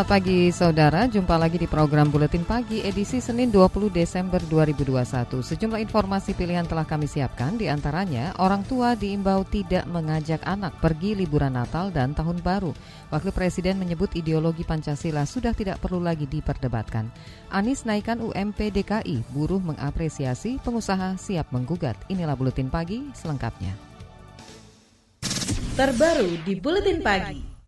Selamat 0.00 0.16
pagi 0.16 0.48
saudara, 0.48 1.04
jumpa 1.04 1.36
lagi 1.36 1.60
di 1.60 1.68
program 1.68 2.08
Buletin 2.08 2.40
Pagi 2.40 2.80
edisi 2.80 3.20
Senin 3.20 3.52
20 3.52 3.92
Desember 3.92 4.40
2021. 4.48 5.44
Sejumlah 5.44 5.76
informasi 5.76 6.32
pilihan 6.32 6.64
telah 6.64 6.88
kami 6.88 7.04
siapkan, 7.04 7.60
di 7.60 7.68
antaranya 7.68 8.32
orang 8.40 8.64
tua 8.64 8.96
diimbau 8.96 9.44
tidak 9.44 9.84
mengajak 9.92 10.40
anak 10.48 10.72
pergi 10.80 11.12
liburan 11.12 11.52
Natal 11.52 11.92
dan 11.92 12.16
Tahun 12.16 12.40
Baru. 12.40 12.72
Wakil 13.12 13.28
Presiden 13.28 13.76
menyebut 13.76 14.08
ideologi 14.16 14.64
Pancasila 14.64 15.28
sudah 15.28 15.52
tidak 15.52 15.84
perlu 15.84 16.00
lagi 16.00 16.24
diperdebatkan. 16.24 17.12
Anies 17.52 17.84
naikkan 17.84 18.24
UMP 18.24 18.72
DKI, 18.72 19.20
buruh 19.36 19.60
mengapresiasi, 19.60 20.64
pengusaha 20.64 21.20
siap 21.20 21.52
menggugat. 21.52 22.00
Inilah 22.08 22.40
Buletin 22.40 22.72
Pagi 22.72 23.04
selengkapnya. 23.12 23.76
Terbaru 25.76 26.40
di 26.40 26.56
Buletin 26.56 27.04
Pagi. 27.04 27.59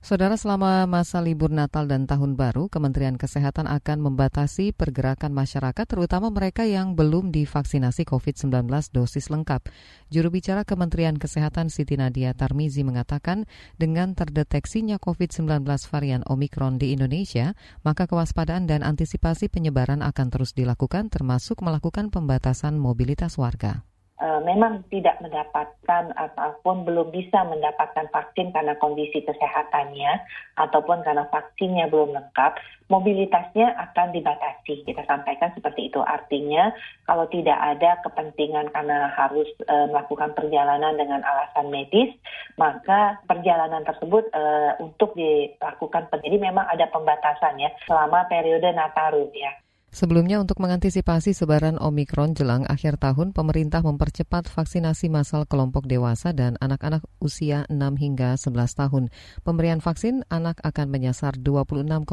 Saudara, 0.00 0.32
selama 0.40 0.88
masa 0.88 1.20
libur 1.20 1.52
Natal 1.52 1.84
dan 1.84 2.08
Tahun 2.08 2.32
Baru, 2.32 2.72
Kementerian 2.72 3.20
Kesehatan 3.20 3.68
akan 3.68 4.00
membatasi 4.00 4.72
pergerakan 4.72 5.28
masyarakat, 5.36 5.84
terutama 5.84 6.32
mereka 6.32 6.64
yang 6.64 6.96
belum 6.96 7.28
divaksinasi 7.28 8.08
COVID-19 8.08 8.64
dosis 8.96 9.28
lengkap. 9.28 9.68
Juru 10.08 10.32
bicara 10.32 10.64
Kementerian 10.64 11.20
Kesehatan 11.20 11.68
Siti 11.68 12.00
Nadia 12.00 12.32
Tarmizi 12.32 12.80
mengatakan, 12.80 13.44
dengan 13.76 14.16
terdeteksinya 14.16 14.96
COVID-19 14.96 15.68
varian 15.92 16.24
Omikron 16.24 16.80
di 16.80 16.96
Indonesia, 16.96 17.52
maka 17.84 18.08
kewaspadaan 18.08 18.64
dan 18.64 18.80
antisipasi 18.80 19.52
penyebaran 19.52 20.00
akan 20.00 20.32
terus 20.32 20.56
dilakukan, 20.56 21.12
termasuk 21.12 21.60
melakukan 21.60 22.08
pembatasan 22.08 22.80
mobilitas 22.80 23.36
warga. 23.36 23.89
Eh, 24.20 24.40
memang 24.44 24.84
tidak 24.92 25.16
mendapatkan 25.24 26.12
ataupun 26.12 26.84
belum 26.84 27.08
bisa 27.08 27.40
mendapatkan 27.40 28.04
vaksin 28.12 28.52
karena 28.52 28.76
kondisi 28.76 29.24
kesehatannya 29.24 30.12
ataupun 30.60 31.00
karena 31.00 31.24
vaksinnya 31.32 31.88
belum 31.88 32.12
lengkap, 32.12 32.52
mobilitasnya 32.92 33.72
akan 33.80 34.12
dibatasi. 34.12 34.84
Kita 34.84 35.08
sampaikan 35.08 35.56
seperti 35.56 35.88
itu. 35.88 36.04
Artinya 36.04 36.68
kalau 37.08 37.32
tidak 37.32 37.56
ada 37.64 37.96
kepentingan 38.04 38.68
karena 38.76 39.08
harus 39.08 39.48
e, 39.64 39.74
melakukan 39.88 40.36
perjalanan 40.36 41.00
dengan 41.00 41.24
alasan 41.24 41.72
medis, 41.72 42.12
maka 42.60 43.16
perjalanan 43.24 43.88
tersebut 43.88 44.28
e, 44.36 44.42
untuk 44.84 45.16
dilakukan. 45.16 46.12
Jadi 46.12 46.36
memang 46.36 46.68
ada 46.68 46.92
pembatasan 46.92 47.56
ya 47.56 47.72
selama 47.88 48.28
periode 48.28 48.68
Nataru 48.68 49.32
ya. 49.32 49.56
Sebelumnya 49.90 50.38
untuk 50.38 50.62
mengantisipasi 50.62 51.34
sebaran 51.34 51.74
Omikron 51.74 52.38
jelang 52.38 52.62
akhir 52.70 53.02
tahun, 53.02 53.34
pemerintah 53.34 53.82
mempercepat 53.82 54.46
vaksinasi 54.46 55.10
massal 55.10 55.50
kelompok 55.50 55.90
dewasa 55.90 56.30
dan 56.30 56.54
anak-anak 56.62 57.02
usia 57.18 57.66
6 57.66 57.98
hingga 57.98 58.38
11 58.38 58.54
tahun. 58.78 59.10
Pemberian 59.42 59.82
vaksin 59.82 60.22
anak 60.30 60.62
akan 60.62 60.94
menyasar 60.94 61.42
26,5 61.42 62.06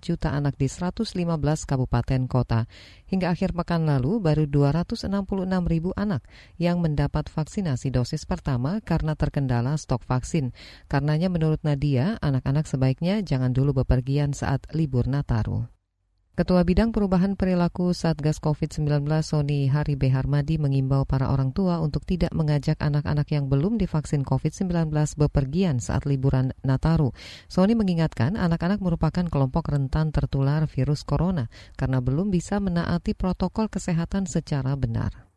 juta 0.00 0.32
anak 0.32 0.56
di 0.56 0.72
115 0.72 1.68
kabupaten 1.68 2.22
kota. 2.32 2.64
Hingga 3.12 3.36
akhir 3.36 3.52
pekan 3.52 3.84
lalu, 3.84 4.24
baru 4.24 4.48
266 4.48 5.12
ribu 5.68 5.92
anak 6.00 6.24
yang 6.56 6.80
mendapat 6.80 7.28
vaksinasi 7.28 7.92
dosis 7.92 8.24
pertama 8.24 8.80
karena 8.80 9.12
terkendala 9.12 9.76
stok 9.76 10.00
vaksin. 10.08 10.56
Karenanya 10.88 11.28
menurut 11.28 11.60
Nadia, 11.60 12.16
anak-anak 12.24 12.64
sebaiknya 12.64 13.20
jangan 13.20 13.52
dulu 13.52 13.84
bepergian 13.84 14.32
saat 14.32 14.64
libur 14.72 15.04
Nataru. 15.04 15.77
Ketua 16.38 16.62
Bidang 16.62 16.94
Perubahan 16.94 17.34
Perilaku 17.34 17.90
Satgas 17.90 18.38
COVID-19 18.38 19.02
Sony 19.26 19.66
Hari 19.66 19.98
B. 19.98 20.06
Harmadi 20.06 20.54
mengimbau 20.54 21.02
para 21.02 21.34
orang 21.34 21.50
tua 21.50 21.82
untuk 21.82 22.06
tidak 22.06 22.30
mengajak 22.30 22.78
anak-anak 22.78 23.26
yang 23.34 23.50
belum 23.50 23.74
divaksin 23.74 24.22
COVID-19 24.22 24.86
bepergian 25.18 25.82
saat 25.82 26.06
liburan 26.06 26.54
Nataru. 26.62 27.10
Sony 27.50 27.74
mengingatkan 27.74 28.38
anak-anak 28.38 28.78
merupakan 28.78 29.26
kelompok 29.26 29.66
rentan 29.74 30.14
tertular 30.14 30.62
virus 30.70 31.02
corona 31.02 31.50
karena 31.74 31.98
belum 31.98 32.30
bisa 32.30 32.62
menaati 32.62 33.18
protokol 33.18 33.66
kesehatan 33.66 34.30
secara 34.30 34.78
benar 34.78 35.27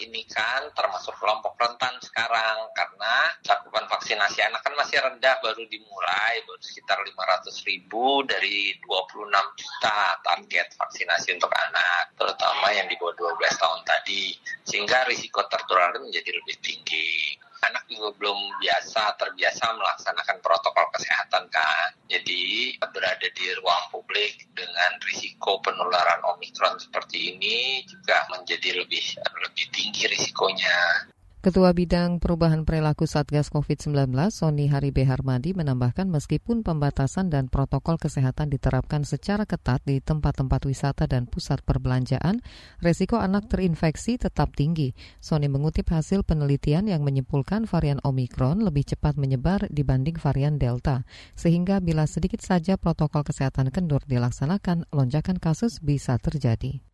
ini 0.00 0.24
kan 0.30 0.72
termasuk 0.72 1.12
kelompok 1.20 1.58
rentan 1.60 1.98
sekarang 2.00 2.70
karena 2.72 3.36
cakupan 3.44 3.84
vaksinasi 3.90 4.40
anak 4.40 4.64
kan 4.64 4.72
masih 4.78 5.02
rendah 5.02 5.36
baru 5.44 5.62
dimulai 5.68 6.40
baru 6.48 6.62
sekitar 6.62 7.02
500 7.04 7.68
ribu 7.68 8.24
dari 8.24 8.76
26 8.88 9.28
juta 9.58 10.00
target 10.24 10.66
vaksinasi 10.78 11.36
untuk 11.36 11.52
anak 11.52 12.14
terutama 12.16 12.72
yang 12.72 12.88
di 12.88 12.96
bawah 12.96 13.36
12 13.36 13.60
tahun 13.60 13.80
tadi 13.84 14.32
sehingga 14.64 15.04
risiko 15.10 15.44
tertular 15.50 15.92
menjadi 15.98 16.30
lebih 16.32 16.56
tinggi 16.64 17.36
anak 17.62 17.86
juga 17.86 18.10
belum 18.18 18.38
biasa 18.58 19.14
terbiasa 19.18 19.64
melaksanakan 19.78 20.38
protokol 20.42 20.86
kesehatan 20.98 21.46
kan. 21.48 21.88
Jadi 22.10 22.74
berada 22.82 23.28
di 23.30 23.46
ruang 23.62 23.84
publik 23.94 24.50
dengan 24.52 24.98
risiko 25.06 25.62
penularan 25.62 26.20
omikron 26.34 26.76
seperti 26.82 27.38
ini 27.38 27.86
juga 27.86 28.26
menjadi 28.34 28.82
lebih 28.82 29.04
lebih 29.16 29.66
tinggi 29.70 30.10
risikonya. 30.10 31.08
Ketua 31.42 31.74
Bidang 31.74 32.22
Perubahan 32.22 32.62
Perilaku 32.62 33.02
Satgas 33.02 33.50
COVID-19, 33.50 34.14
Sony 34.30 34.70
Hari 34.70 34.94
B. 34.94 35.02
Harmadi, 35.02 35.58
menambahkan 35.58 36.06
meskipun 36.06 36.62
pembatasan 36.62 37.34
dan 37.34 37.50
protokol 37.50 37.98
kesehatan 37.98 38.46
diterapkan 38.46 39.02
secara 39.02 39.42
ketat 39.42 39.82
di 39.82 39.98
tempat-tempat 39.98 40.62
wisata 40.70 41.10
dan 41.10 41.26
pusat 41.26 41.58
perbelanjaan, 41.66 42.46
resiko 42.78 43.18
anak 43.18 43.50
terinfeksi 43.50 44.22
tetap 44.22 44.54
tinggi. 44.54 44.94
Sony 45.18 45.50
mengutip 45.50 45.90
hasil 45.90 46.22
penelitian 46.22 46.86
yang 46.86 47.02
menyimpulkan 47.02 47.66
varian 47.66 47.98
Omikron 48.06 48.62
lebih 48.62 48.94
cepat 48.94 49.18
menyebar 49.18 49.66
dibanding 49.66 50.22
varian 50.22 50.62
Delta, 50.62 51.02
sehingga 51.34 51.82
bila 51.82 52.06
sedikit 52.06 52.38
saja 52.38 52.78
protokol 52.78 53.26
kesehatan 53.26 53.74
kendur 53.74 53.98
dilaksanakan, 54.06 54.86
lonjakan 54.94 55.42
kasus 55.42 55.82
bisa 55.82 56.22
terjadi. 56.22 56.91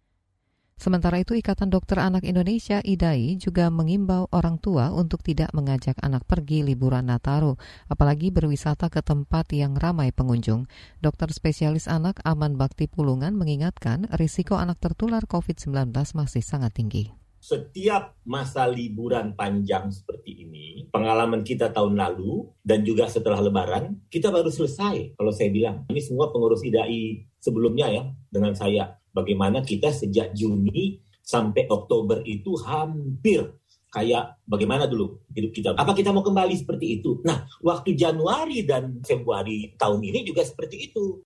Sementara 0.79 1.19
itu, 1.19 1.35
Ikatan 1.35 1.75
Dokter 1.75 1.99
Anak 1.99 2.23
Indonesia 2.23 2.79
IDAI 2.79 3.35
juga 3.35 3.67
mengimbau 3.67 4.31
orang 4.31 4.63
tua 4.63 4.95
untuk 4.95 5.27
tidak 5.27 5.51
mengajak 5.51 5.99
anak 6.07 6.23
pergi 6.23 6.63
liburan 6.63 7.11
Nataru, 7.11 7.59
apalagi 7.91 8.31
berwisata 8.31 8.87
ke 8.87 9.03
tempat 9.03 9.51
yang 9.59 9.75
ramai 9.75 10.15
pengunjung. 10.15 10.71
Dokter 11.03 11.35
spesialis 11.35 11.91
anak 11.91 12.23
Aman 12.23 12.55
Bakti 12.55 12.87
Pulungan 12.87 13.35
mengingatkan 13.35 14.07
risiko 14.15 14.55
anak 14.55 14.79
tertular 14.79 15.27
COVID-19 15.27 15.91
masih 16.15 16.47
sangat 16.47 16.79
tinggi 16.79 17.11
setiap 17.39 18.19
masa 18.27 18.67
liburan 18.67 19.33
panjang 19.33 19.89
seperti 19.95 20.43
ini, 20.45 20.91
pengalaman 20.91 21.47
kita 21.47 21.71
tahun 21.71 21.95
lalu 21.95 22.51
dan 22.67 22.83
juga 22.83 23.07
setelah 23.07 23.39
lebaran, 23.39 23.95
kita 24.11 24.29
baru 24.29 24.51
selesai. 24.51 25.15
Kalau 25.15 25.33
saya 25.33 25.49
bilang, 25.49 25.87
ini 25.89 26.03
semua 26.03 26.35
pengurus 26.35 26.67
IDAI 26.67 27.31
sebelumnya 27.39 27.89
ya, 27.89 28.03
dengan 28.29 28.53
saya 28.59 28.99
bagaimana 29.19 29.67
kita 29.67 29.91
sejak 29.91 30.31
Juni 30.39 31.03
sampai 31.19 31.67
Oktober 31.67 32.23
itu 32.23 32.55
hampir 32.63 33.59
kayak 33.89 34.39
bagaimana 34.45 34.85
dulu 34.85 35.25
hidup 35.33 35.51
kita. 35.53 35.69
Apa 35.75 35.97
kita 35.97 36.13
mau 36.13 36.23
kembali 36.23 36.55
seperti 36.55 37.01
itu? 37.01 37.19
Nah, 37.25 37.49
waktu 37.65 37.97
Januari 37.97 38.63
dan 38.63 39.01
Februari 39.03 39.75
tahun 39.81 40.01
ini 40.05 40.29
juga 40.29 40.45
seperti 40.45 40.93
itu. 40.93 41.25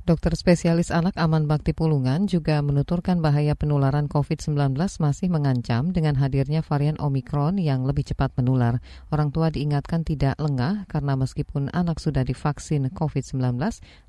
Dokter 0.00 0.32
spesialis 0.32 0.88
anak 0.88 1.12
Aman 1.20 1.44
Bakti 1.44 1.76
Pulungan 1.76 2.24
juga 2.24 2.64
menuturkan 2.64 3.20
bahaya 3.20 3.52
penularan 3.52 4.08
COVID-19 4.08 4.72
masih 4.96 5.28
mengancam 5.28 5.92
dengan 5.92 6.16
hadirnya 6.16 6.64
varian 6.64 6.96
Omikron 6.96 7.60
yang 7.60 7.84
lebih 7.84 8.08
cepat 8.08 8.32
menular. 8.40 8.80
Orang 9.12 9.28
tua 9.28 9.52
diingatkan 9.52 10.00
tidak 10.00 10.40
lengah 10.40 10.88
karena 10.88 11.20
meskipun 11.20 11.68
anak 11.76 12.00
sudah 12.00 12.24
divaksin 12.24 12.88
COVID-19, 12.88 13.60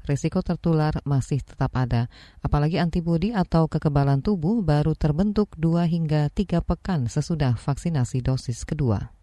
risiko 0.08 0.40
tertular 0.40 0.96
masih 1.04 1.44
tetap 1.44 1.76
ada. 1.76 2.08
Apalagi 2.40 2.80
antibodi 2.80 3.36
atau 3.36 3.68
kekebalan 3.68 4.24
tubuh 4.24 4.64
baru 4.64 4.96
terbentuk 4.96 5.52
2 5.60 5.92
hingga 5.92 6.32
3 6.32 6.64
pekan 6.64 7.12
sesudah 7.12 7.60
vaksinasi 7.60 8.24
dosis 8.24 8.64
kedua. 8.64 9.21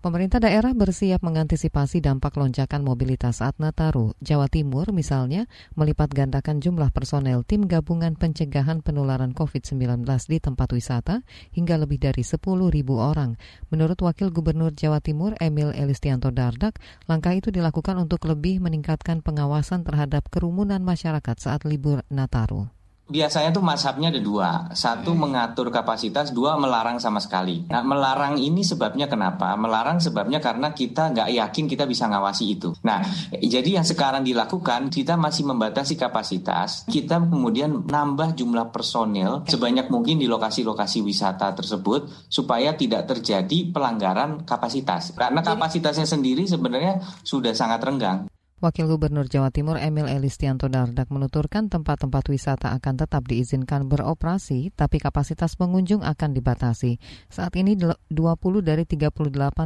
Pemerintah 0.00 0.40
daerah 0.40 0.72
bersiap 0.72 1.20
mengantisipasi 1.20 2.00
dampak 2.00 2.32
lonjakan 2.40 2.80
mobilitas 2.80 3.44
saat 3.44 3.60
Nataru. 3.60 4.16
Jawa 4.24 4.48
Timur 4.48 4.88
misalnya 4.96 5.44
melipat 5.76 6.16
gandakan 6.16 6.64
jumlah 6.64 6.88
personel 6.88 7.44
tim 7.44 7.68
gabungan 7.68 8.16
pencegahan 8.16 8.80
penularan 8.80 9.36
COVID-19 9.36 10.00
di 10.08 10.40
tempat 10.40 10.72
wisata 10.72 11.20
hingga 11.52 11.76
lebih 11.76 12.00
dari 12.00 12.24
10 12.24 12.40
ribu 12.72 12.96
orang. 12.96 13.36
Menurut 13.68 14.00
Wakil 14.00 14.32
Gubernur 14.32 14.72
Jawa 14.72 15.04
Timur 15.04 15.36
Emil 15.36 15.68
Elistianto 15.76 16.32
Dardak, 16.32 16.80
langkah 17.04 17.36
itu 17.36 17.52
dilakukan 17.52 18.00
untuk 18.00 18.24
lebih 18.24 18.56
meningkatkan 18.64 19.20
pengawasan 19.20 19.84
terhadap 19.84 20.32
kerumunan 20.32 20.80
masyarakat 20.80 21.36
saat 21.36 21.68
libur 21.68 22.00
Nataru 22.08 22.79
Biasanya 23.10 23.50
tuh 23.50 23.66
mashabnya 23.66 24.14
ada 24.14 24.22
dua. 24.22 24.70
Satu 24.70 25.10
hmm. 25.10 25.18
mengatur 25.18 25.74
kapasitas, 25.74 26.30
dua 26.30 26.54
melarang 26.54 27.02
sama 27.02 27.18
sekali. 27.18 27.66
Nah 27.66 27.82
melarang 27.82 28.38
ini 28.38 28.62
sebabnya 28.62 29.10
kenapa? 29.10 29.52
Melarang 29.58 29.98
sebabnya 29.98 30.38
karena 30.38 30.70
kita 30.70 31.10
nggak 31.10 31.28
yakin 31.34 31.66
kita 31.66 31.84
bisa 31.90 32.06
ngawasi 32.06 32.44
itu. 32.54 32.70
Nah 32.86 33.02
jadi 33.34 33.82
yang 33.82 33.86
sekarang 33.86 34.22
dilakukan 34.22 34.94
kita 34.94 35.18
masih 35.18 35.50
membatasi 35.50 35.98
kapasitas. 35.98 36.86
Kita 36.86 37.18
kemudian 37.18 37.82
nambah 37.90 38.38
jumlah 38.38 38.70
personil 38.70 39.42
sebanyak 39.50 39.90
mungkin 39.90 40.22
di 40.22 40.30
lokasi-lokasi 40.30 41.02
wisata 41.02 41.50
tersebut 41.50 42.30
supaya 42.30 42.78
tidak 42.78 43.10
terjadi 43.10 43.74
pelanggaran 43.74 44.46
kapasitas. 44.46 45.18
Karena 45.18 45.42
kapasitasnya 45.42 46.06
sendiri 46.06 46.46
sebenarnya 46.46 47.02
sudah 47.26 47.50
sangat 47.50 47.82
renggang. 47.82 48.30
Wakil 48.60 48.92
Gubernur 48.92 49.24
Jawa 49.24 49.48
Timur 49.48 49.80
Emil 49.80 50.04
Elistianto 50.04 50.68
Dardak 50.68 51.08
menuturkan 51.08 51.72
tempat-tempat 51.72 52.28
wisata 52.28 52.76
akan 52.76 53.00
tetap 53.00 53.24
diizinkan 53.24 53.88
beroperasi, 53.88 54.68
tapi 54.76 55.00
kapasitas 55.00 55.56
pengunjung 55.56 56.04
akan 56.04 56.36
dibatasi. 56.36 57.00
Saat 57.32 57.56
ini 57.56 57.72
20 57.80 58.12
dari 58.60 58.84
38 58.84 59.16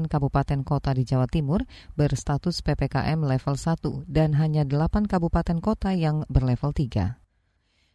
kabupaten 0.06 0.60
kota 0.62 0.94
di 0.94 1.02
Jawa 1.02 1.26
Timur 1.26 1.66
berstatus 1.98 2.62
PPKM 2.62 3.18
level 3.18 3.58
1 3.58 4.06
dan 4.06 4.38
hanya 4.38 4.62
8 4.62 5.10
kabupaten 5.10 5.58
kota 5.58 5.90
yang 5.90 6.22
berlevel 6.30 6.70
3. 6.70 7.23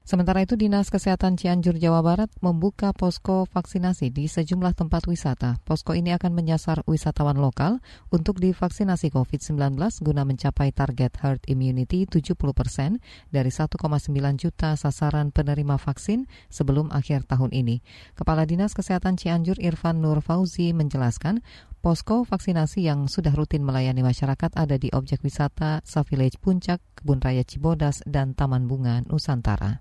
Sementara 0.09 0.41
itu, 0.41 0.57
Dinas 0.57 0.89
Kesehatan 0.89 1.37
Cianjur, 1.37 1.77
Jawa 1.77 2.01
Barat 2.01 2.33
membuka 2.41 2.97
posko 2.97 3.45
vaksinasi 3.45 4.09
di 4.09 4.25
sejumlah 4.25 4.73
tempat 4.73 5.05
wisata. 5.05 5.61
Posko 5.61 5.93
ini 5.93 6.09
akan 6.17 6.33
menyasar 6.33 6.81
wisatawan 6.89 7.37
lokal 7.37 7.77
untuk 8.09 8.41
divaksinasi 8.41 9.13
COVID-19 9.13 9.77
guna 10.01 10.25
mencapai 10.25 10.73
target 10.73 11.13
herd 11.21 11.45
immunity 11.45 12.09
70 12.09 12.33
persen 12.57 12.97
dari 13.29 13.53
1,9 13.53 13.77
juta 14.41 14.73
sasaran 14.73 15.29
penerima 15.29 15.77
vaksin 15.77 16.25
sebelum 16.49 16.89
akhir 16.89 17.29
tahun 17.29 17.53
ini. 17.53 17.85
Kepala 18.17 18.49
Dinas 18.49 18.73
Kesehatan 18.73 19.13
Cianjur 19.13 19.61
Irfan 19.61 20.01
Nur 20.01 20.25
Fauzi 20.25 20.73
menjelaskan 20.73 21.45
Posko 21.85 22.25
vaksinasi 22.25 22.83
yang 22.83 23.05
sudah 23.05 23.31
rutin 23.31 23.61
melayani 23.61 24.03
masyarakat 24.03 24.51
ada 24.57 24.75
di 24.75 24.91
objek 24.91 25.23
wisata 25.23 25.85
Savillage 25.87 26.35
Puncak, 26.41 26.81
Kebun 26.97 27.23
Raya 27.23 27.47
Cibodas, 27.47 28.03
dan 28.09 28.35
Taman 28.35 28.67
Bunga 28.67 28.99
Nusantara. 29.07 29.79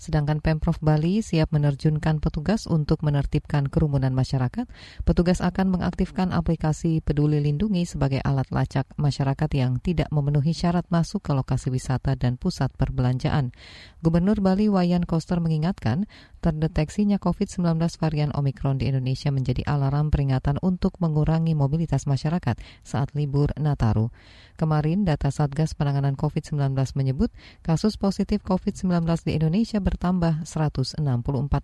Sedangkan 0.00 0.40
Pemprov 0.40 0.80
Bali 0.80 1.20
siap 1.20 1.52
menerjunkan 1.52 2.24
petugas 2.24 2.64
untuk 2.64 3.04
menertibkan 3.04 3.68
kerumunan 3.68 4.16
masyarakat. 4.16 4.64
Petugas 5.04 5.44
akan 5.44 5.76
mengaktifkan 5.76 6.32
aplikasi 6.32 7.04
Peduli 7.04 7.36
Lindungi 7.44 7.84
sebagai 7.84 8.24
alat 8.24 8.48
lacak 8.48 8.88
masyarakat 8.96 9.50
yang 9.52 9.76
tidak 9.84 10.08
memenuhi 10.08 10.56
syarat 10.56 10.88
masuk 10.88 11.20
ke 11.20 11.36
lokasi 11.36 11.68
wisata 11.68 12.16
dan 12.16 12.40
pusat 12.40 12.72
perbelanjaan. 12.80 13.52
Gubernur 14.00 14.40
Bali 14.40 14.72
Wayan 14.72 15.04
Koster 15.04 15.36
mengingatkan, 15.36 16.08
terdeteksinya 16.40 17.20
COVID-19 17.20 17.76
varian 18.00 18.32
Omikron 18.32 18.80
di 18.80 18.88
Indonesia 18.88 19.28
menjadi 19.28 19.68
alarm 19.68 20.08
peringatan 20.08 20.56
untuk 20.64 20.96
mengurangi 20.96 21.52
mobilitas 21.52 22.08
masyarakat 22.08 22.56
saat 22.80 23.12
libur 23.12 23.52
Nataru. 23.60 24.08
Kemarin, 24.56 25.04
data 25.04 25.28
Satgas 25.28 25.76
Penanganan 25.76 26.16
COVID-19 26.16 26.72
menyebut 26.96 27.28
kasus 27.60 28.00
positif 28.00 28.40
COVID-19 28.44 29.04
di 29.28 29.36
Indonesia 29.36 29.80
bertambah 29.90 30.46
164 30.46 31.02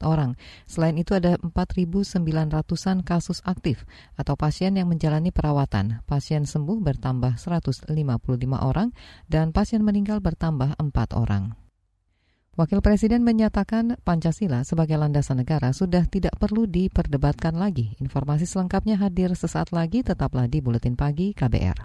orang. 0.02 0.34
Selain 0.66 0.98
itu 0.98 1.14
ada 1.14 1.38
4.900-an 1.38 3.06
kasus 3.06 3.38
aktif 3.46 3.86
atau 4.18 4.34
pasien 4.34 4.74
yang 4.74 4.90
menjalani 4.90 5.30
perawatan. 5.30 6.02
Pasien 6.10 6.42
sembuh 6.42 6.82
bertambah 6.82 7.38
155 7.38 7.94
orang 8.58 8.90
dan 9.30 9.54
pasien 9.54 9.86
meninggal 9.86 10.18
bertambah 10.18 10.74
4 10.74 10.90
orang. 11.14 11.54
Wakil 12.56 12.80
Presiden 12.80 13.20
menyatakan 13.20 14.00
Pancasila 14.00 14.64
sebagai 14.64 14.96
landasan 14.96 15.44
negara 15.44 15.76
sudah 15.76 16.08
tidak 16.08 16.40
perlu 16.40 16.64
diperdebatkan 16.64 17.52
lagi. 17.52 17.92
Informasi 18.00 18.48
selengkapnya 18.48 18.96
hadir 18.96 19.28
sesaat 19.36 19.76
lagi, 19.76 20.00
tetaplah 20.00 20.48
di 20.48 20.64
Buletin 20.64 20.96
Pagi 20.96 21.36
KBR. 21.36 21.84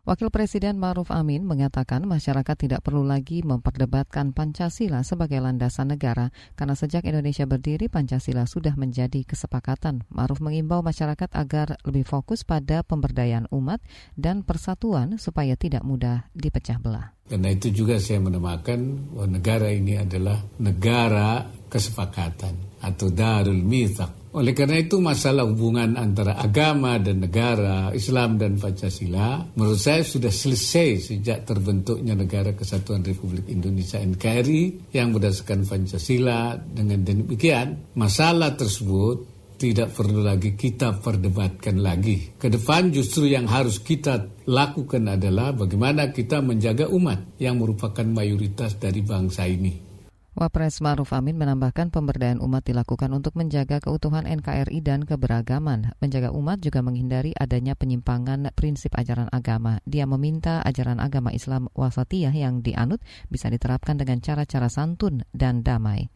Wakil 0.00 0.32
Presiden 0.32 0.80
Maruf 0.80 1.12
Amin 1.12 1.44
mengatakan 1.44 2.08
masyarakat 2.08 2.56
tidak 2.56 2.80
perlu 2.80 3.04
lagi 3.04 3.44
memperdebatkan 3.44 4.32
Pancasila 4.32 5.04
sebagai 5.04 5.44
landasan 5.44 5.92
negara 5.92 6.32
karena 6.56 6.72
sejak 6.72 7.04
Indonesia 7.04 7.44
berdiri 7.44 7.92
Pancasila 7.92 8.48
sudah 8.48 8.80
menjadi 8.80 9.20
kesepakatan. 9.28 10.08
Maruf 10.08 10.40
mengimbau 10.40 10.80
masyarakat 10.80 11.28
agar 11.36 11.76
lebih 11.84 12.08
fokus 12.08 12.48
pada 12.48 12.80
pemberdayaan 12.80 13.52
umat 13.52 13.84
dan 14.16 14.40
persatuan 14.40 15.20
supaya 15.20 15.52
tidak 15.60 15.84
mudah 15.84 16.32
dipecah 16.32 16.80
belah. 16.80 17.12
Karena 17.28 17.52
itu 17.52 17.68
juga 17.68 18.00
saya 18.00 18.24
menamakan 18.24 19.12
bahwa 19.12 19.36
negara 19.36 19.68
ini 19.68 20.00
adalah 20.00 20.40
negara 20.64 21.44
kesepakatan 21.68 22.80
atau 22.80 23.12
darul 23.12 23.60
mithaq 23.60 24.19
oleh 24.30 24.54
karena 24.54 24.78
itu 24.78 25.02
masalah 25.02 25.42
hubungan 25.42 25.98
antara 25.98 26.38
agama 26.38 27.02
dan 27.02 27.18
negara, 27.18 27.90
Islam 27.90 28.38
dan 28.38 28.62
Pancasila 28.62 29.42
menurut 29.58 29.80
saya 29.82 30.06
sudah 30.06 30.30
selesai 30.30 31.10
sejak 31.10 31.42
terbentuknya 31.42 32.14
Negara 32.14 32.54
Kesatuan 32.54 33.02
Republik 33.02 33.50
Indonesia 33.50 33.98
NKRI 33.98 34.94
yang 34.94 35.10
berdasarkan 35.10 35.66
Pancasila 35.66 36.54
dengan 36.62 37.02
demikian 37.02 37.98
masalah 37.98 38.54
tersebut 38.54 39.40
tidak 39.60 39.92
perlu 39.92 40.24
lagi 40.24 40.56
kita 40.56 41.02
perdebatkan 41.04 41.84
lagi. 41.84 42.32
Ke 42.38 42.48
depan 42.48 42.88
justru 42.94 43.28
yang 43.28 43.44
harus 43.44 43.82
kita 43.84 44.46
lakukan 44.48 45.04
adalah 45.04 45.52
bagaimana 45.52 46.14
kita 46.14 46.40
menjaga 46.40 46.88
umat 46.88 47.36
yang 47.36 47.60
merupakan 47.60 48.06
mayoritas 48.08 48.80
dari 48.80 49.04
bangsa 49.04 49.44
ini. 49.44 49.89
Wapres 50.30 50.78
Maruf 50.78 51.10
Amin 51.10 51.34
menambahkan 51.34 51.90
pemberdayaan 51.90 52.38
umat 52.38 52.62
dilakukan 52.62 53.10
untuk 53.10 53.34
menjaga 53.34 53.82
keutuhan 53.82 54.30
NKRI 54.30 54.78
dan 54.78 55.02
keberagaman. 55.02 55.90
Menjaga 55.98 56.30
umat 56.30 56.62
juga 56.62 56.86
menghindari 56.86 57.34
adanya 57.34 57.74
penyimpangan 57.74 58.54
prinsip 58.54 58.94
ajaran 58.94 59.26
agama. 59.34 59.82
Dia 59.90 60.06
meminta 60.06 60.62
ajaran 60.62 61.02
agama 61.02 61.34
Islam 61.34 61.66
wasatiyah 61.74 62.30
yang 62.30 62.62
dianut 62.62 63.02
bisa 63.26 63.50
diterapkan 63.50 63.98
dengan 63.98 64.22
cara-cara 64.22 64.70
santun 64.70 65.26
dan 65.34 65.66
damai. 65.66 66.14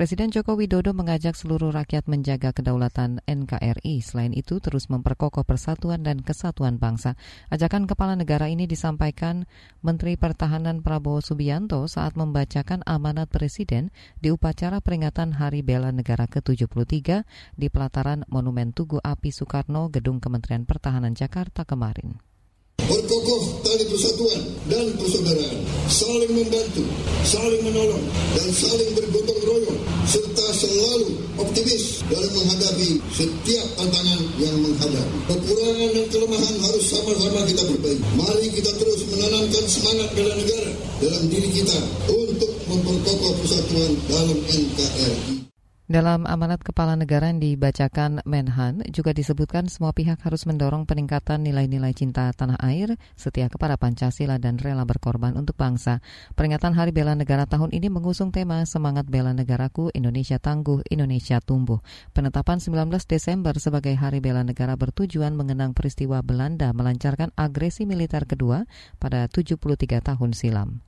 Presiden 0.00 0.32
Joko 0.32 0.56
Widodo 0.56 0.96
mengajak 0.96 1.36
seluruh 1.36 1.76
rakyat 1.76 2.08
menjaga 2.08 2.56
kedaulatan 2.56 3.20
NKRI. 3.28 4.00
Selain 4.00 4.32
itu, 4.32 4.56
terus 4.56 4.88
memperkokoh 4.88 5.44
persatuan 5.44 6.00
dan 6.00 6.24
kesatuan 6.24 6.80
bangsa. 6.80 7.20
Ajakan 7.52 7.84
kepala 7.84 8.16
negara 8.16 8.48
ini 8.48 8.64
disampaikan 8.64 9.44
Menteri 9.84 10.16
Pertahanan 10.16 10.80
Prabowo 10.80 11.20
Subianto 11.20 11.84
saat 11.84 12.16
membacakan 12.16 12.80
amanat 12.88 13.28
Presiden 13.28 13.92
di 14.16 14.32
upacara 14.32 14.80
peringatan 14.80 15.36
Hari 15.36 15.60
Bela 15.60 15.92
Negara 15.92 16.24
ke-73 16.24 17.28
di 17.60 17.68
pelataran 17.68 18.24
Monumen 18.32 18.72
Tugu 18.72 19.04
Api 19.04 19.28
Soekarno, 19.28 19.92
Gedung 19.92 20.16
Kementerian 20.16 20.64
Pertahanan 20.64 21.12
Jakarta 21.12 21.68
kemarin 21.68 22.16
berkokoh 22.90 23.62
tali 23.62 23.86
persatuan 23.86 24.42
dan 24.66 24.86
persaudaraan, 24.98 25.58
saling 25.86 26.32
membantu, 26.34 26.84
saling 27.22 27.62
menolong, 27.62 28.04
dan 28.34 28.48
saling 28.50 28.90
bergotong 28.98 29.40
royong, 29.46 29.80
serta 30.10 30.46
selalu 30.50 31.22
optimis 31.38 32.02
dalam 32.10 32.30
menghadapi 32.34 32.98
setiap 33.14 33.66
tantangan 33.78 34.20
yang 34.42 34.56
menghadap. 34.58 35.06
Kekurangan 35.30 35.90
dan 35.94 36.06
kelemahan 36.10 36.56
harus 36.66 36.84
sama-sama 36.90 37.46
kita 37.46 37.62
perbaiki. 37.62 38.02
Mari 38.18 38.46
kita 38.50 38.70
terus 38.74 39.06
menanamkan 39.06 39.64
semangat 39.70 40.08
bela 40.18 40.34
negara 40.34 40.70
dalam 40.98 41.22
diri 41.30 41.48
kita 41.54 41.78
untuk 42.10 42.50
memperkokoh 42.66 43.38
persatuan 43.38 43.92
dalam 44.10 44.38
NKRI. 44.50 45.39
Dalam 45.90 46.22
amanat 46.22 46.62
kepala 46.62 46.94
negara 46.94 47.34
yang 47.34 47.42
dibacakan 47.42 48.22
Menhan 48.22 48.78
juga 48.94 49.10
disebutkan 49.10 49.66
semua 49.66 49.90
pihak 49.90 50.22
harus 50.22 50.46
mendorong 50.46 50.86
peningkatan 50.86 51.42
nilai-nilai 51.42 51.90
cinta 51.98 52.30
tanah 52.30 52.62
air, 52.62 52.94
setia 53.18 53.50
kepada 53.50 53.74
Pancasila 53.74 54.38
dan 54.38 54.54
rela 54.54 54.86
berkorban 54.86 55.34
untuk 55.34 55.58
bangsa. 55.58 55.98
Peringatan 56.38 56.78
Hari 56.78 56.94
Bela 56.94 57.18
Negara 57.18 57.42
tahun 57.42 57.74
ini 57.74 57.90
mengusung 57.90 58.30
tema 58.30 58.62
Semangat 58.70 59.10
Bela 59.10 59.34
Negaraku, 59.34 59.90
Indonesia 59.90 60.38
Tangguh, 60.38 60.86
Indonesia 60.86 61.42
Tumbuh. 61.42 61.82
Penetapan 62.14 62.62
19 62.62 62.86
Desember 63.10 63.58
sebagai 63.58 63.98
Hari 63.98 64.22
Bela 64.22 64.46
Negara 64.46 64.78
bertujuan 64.78 65.34
mengenang 65.34 65.74
peristiwa 65.74 66.22
Belanda 66.22 66.70
melancarkan 66.70 67.34
agresi 67.34 67.82
militer 67.82 68.30
kedua 68.30 68.62
pada 69.02 69.26
73 69.26 69.58
tahun 70.06 70.38
silam. 70.38 70.86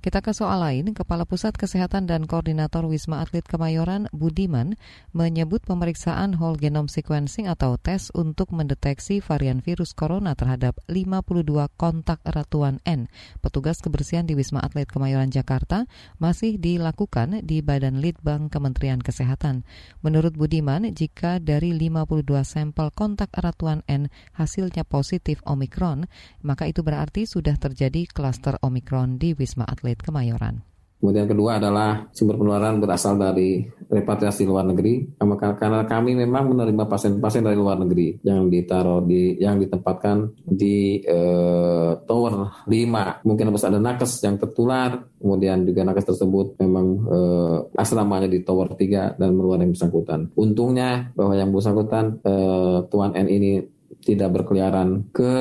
Kita 0.00 0.24
ke 0.24 0.32
soal 0.32 0.64
lain, 0.64 0.96
Kepala 0.96 1.28
Pusat 1.28 1.60
Kesehatan 1.60 2.08
dan 2.08 2.24
Koordinator 2.24 2.88
Wisma 2.88 3.20
Atlet 3.20 3.44
Kemayoran 3.44 4.08
Budiman 4.16 4.80
menyebut 5.12 5.60
pemeriksaan 5.68 6.40
whole 6.40 6.56
genome 6.56 6.88
sequencing 6.88 7.44
atau 7.44 7.76
tes 7.76 8.08
untuk 8.16 8.48
mendeteksi 8.48 9.20
varian 9.20 9.60
virus 9.60 9.92
corona 9.92 10.32
terhadap 10.32 10.80
52 10.88 11.44
kontak 11.76 12.16
erat 12.24 12.48
Tuan 12.48 12.80
N, 12.88 13.12
petugas 13.44 13.84
kebersihan 13.84 14.24
di 14.24 14.32
Wisma 14.32 14.64
Atlet 14.64 14.88
Kemayoran 14.88 15.28
Jakarta, 15.28 15.84
masih 16.16 16.56
dilakukan 16.56 17.44
di 17.44 17.60
Badan 17.60 18.00
Litbang 18.00 18.48
Kementerian 18.48 19.04
Kesehatan. 19.04 19.68
Menurut 20.00 20.32
Budiman, 20.32 20.96
jika 20.96 21.44
dari 21.44 21.76
52 21.76 22.24
sampel 22.48 22.88
kontak 22.96 23.36
erat 23.36 23.52
Tuan 23.60 23.84
N 23.84 24.08
hasilnya 24.32 24.88
positif 24.88 25.44
Omikron, 25.44 26.08
maka 26.40 26.64
itu 26.64 26.80
berarti 26.80 27.28
sudah 27.28 27.60
terjadi 27.60 28.08
klaster 28.08 28.56
Omikron 28.64 29.20
di 29.20 29.36
Wisma 29.36 29.68
Atlet 29.68 29.89
Atlet 29.90 30.06
Kemayoran. 30.06 30.62
Kemudian 31.00 31.24
kedua 31.24 31.56
adalah 31.56 32.12
sumber 32.12 32.36
penularan 32.36 32.76
berasal 32.76 33.16
dari 33.16 33.64
repatriasi 33.88 34.44
luar 34.44 34.68
negeri. 34.68 35.16
Karena 35.56 35.88
kami 35.88 36.12
memang 36.12 36.52
menerima 36.52 36.84
pasien-pasien 36.84 37.40
dari 37.40 37.56
luar 37.56 37.80
negeri 37.80 38.20
yang 38.20 38.52
ditaruh 38.52 39.00
di 39.00 39.32
yang 39.40 39.56
ditempatkan 39.56 40.44
di 40.44 41.00
uh, 41.08 42.04
tower 42.04 42.68
5. 42.68 43.24
Mungkin 43.24 43.44
ada 43.48 43.80
nakes 43.80 44.20
yang 44.20 44.36
tertular, 44.36 45.00
kemudian 45.16 45.64
juga 45.64 45.88
nakes 45.88 46.04
tersebut 46.04 46.60
memang 46.60 46.86
uh, 47.08 47.80
asramanya 47.80 48.28
di 48.28 48.44
tower 48.44 48.76
3 48.76 49.16
dan 49.16 49.30
meluar 49.32 49.56
yang 49.56 49.72
bersangkutan. 49.72 50.28
Untungnya 50.36 51.16
bahwa 51.16 51.32
yang 51.32 51.48
bersangkutan 51.48 52.20
uh, 52.28 52.84
Tuan 52.92 53.16
N 53.16 53.24
ini 53.24 53.79
tidak 54.10 54.42
berkeliaran 54.42 55.14
ke 55.14 55.34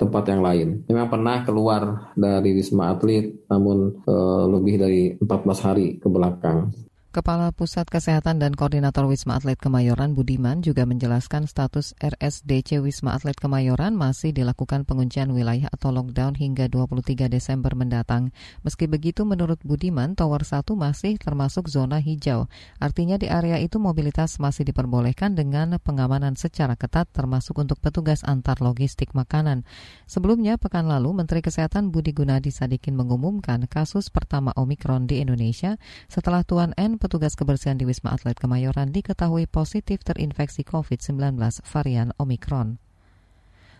tempat 0.00 0.24
yang 0.32 0.40
lain. 0.40 0.68
Memang 0.88 1.08
pernah 1.12 1.44
keluar 1.44 2.12
dari 2.16 2.56
Wisma 2.56 2.96
Atlet, 2.96 3.44
namun 3.52 4.00
e, 4.00 4.14
lebih 4.48 4.74
dari 4.80 5.02
14 5.20 5.66
hari 5.66 6.00
ke 6.00 6.08
belakang. 6.08 6.72
Kepala 7.16 7.48
Pusat 7.48 7.88
Kesehatan 7.88 8.44
dan 8.44 8.52
Koordinator 8.52 9.08
Wisma 9.08 9.40
Atlet 9.40 9.56
Kemayoran 9.56 10.12
Budiman 10.12 10.60
juga 10.60 10.84
menjelaskan 10.84 11.48
status 11.48 11.96
RSDC 11.96 12.76
Wisma 12.84 13.16
Atlet 13.16 13.40
Kemayoran 13.40 13.96
masih 13.96 14.36
dilakukan 14.36 14.84
penguncian 14.84 15.32
wilayah 15.32 15.72
atau 15.72 15.96
lockdown 15.96 16.36
hingga 16.36 16.68
23 16.68 17.32
Desember 17.32 17.72
mendatang. 17.72 18.36
Meski 18.68 18.84
begitu 18.84 19.24
menurut 19.24 19.56
Budiman, 19.64 20.12
Tower 20.12 20.44
1 20.44 20.68
masih 20.76 21.16
termasuk 21.16 21.72
zona 21.72 22.04
hijau. 22.04 22.52
Artinya 22.84 23.16
di 23.16 23.32
area 23.32 23.56
itu 23.64 23.80
mobilitas 23.80 24.36
masih 24.36 24.68
diperbolehkan 24.68 25.32
dengan 25.32 25.80
pengamanan 25.80 26.36
secara 26.36 26.76
ketat 26.76 27.08
termasuk 27.16 27.56
untuk 27.56 27.80
petugas 27.80 28.28
antar 28.28 28.60
logistik 28.60 29.16
makanan. 29.16 29.64
Sebelumnya, 30.04 30.60
pekan 30.60 30.84
lalu 30.84 31.16
Menteri 31.16 31.40
Kesehatan 31.40 31.88
Budi 31.88 32.12
Gunadi 32.12 32.52
Sadikin 32.52 32.92
mengumumkan 32.92 33.64
kasus 33.64 34.12
pertama 34.12 34.52
Omikron 34.52 35.08
di 35.08 35.24
Indonesia 35.24 35.80
setelah 36.12 36.44
Tuan 36.44 36.76
N 36.76 37.05
petugas 37.06 37.38
kebersihan 37.38 37.78
di 37.78 37.86
Wisma 37.86 38.18
Atlet 38.18 38.34
Kemayoran 38.34 38.90
diketahui 38.90 39.46
positif 39.46 40.02
terinfeksi 40.02 40.66
COVID-19 40.66 41.38
varian 41.62 42.10
Omikron. 42.18 42.82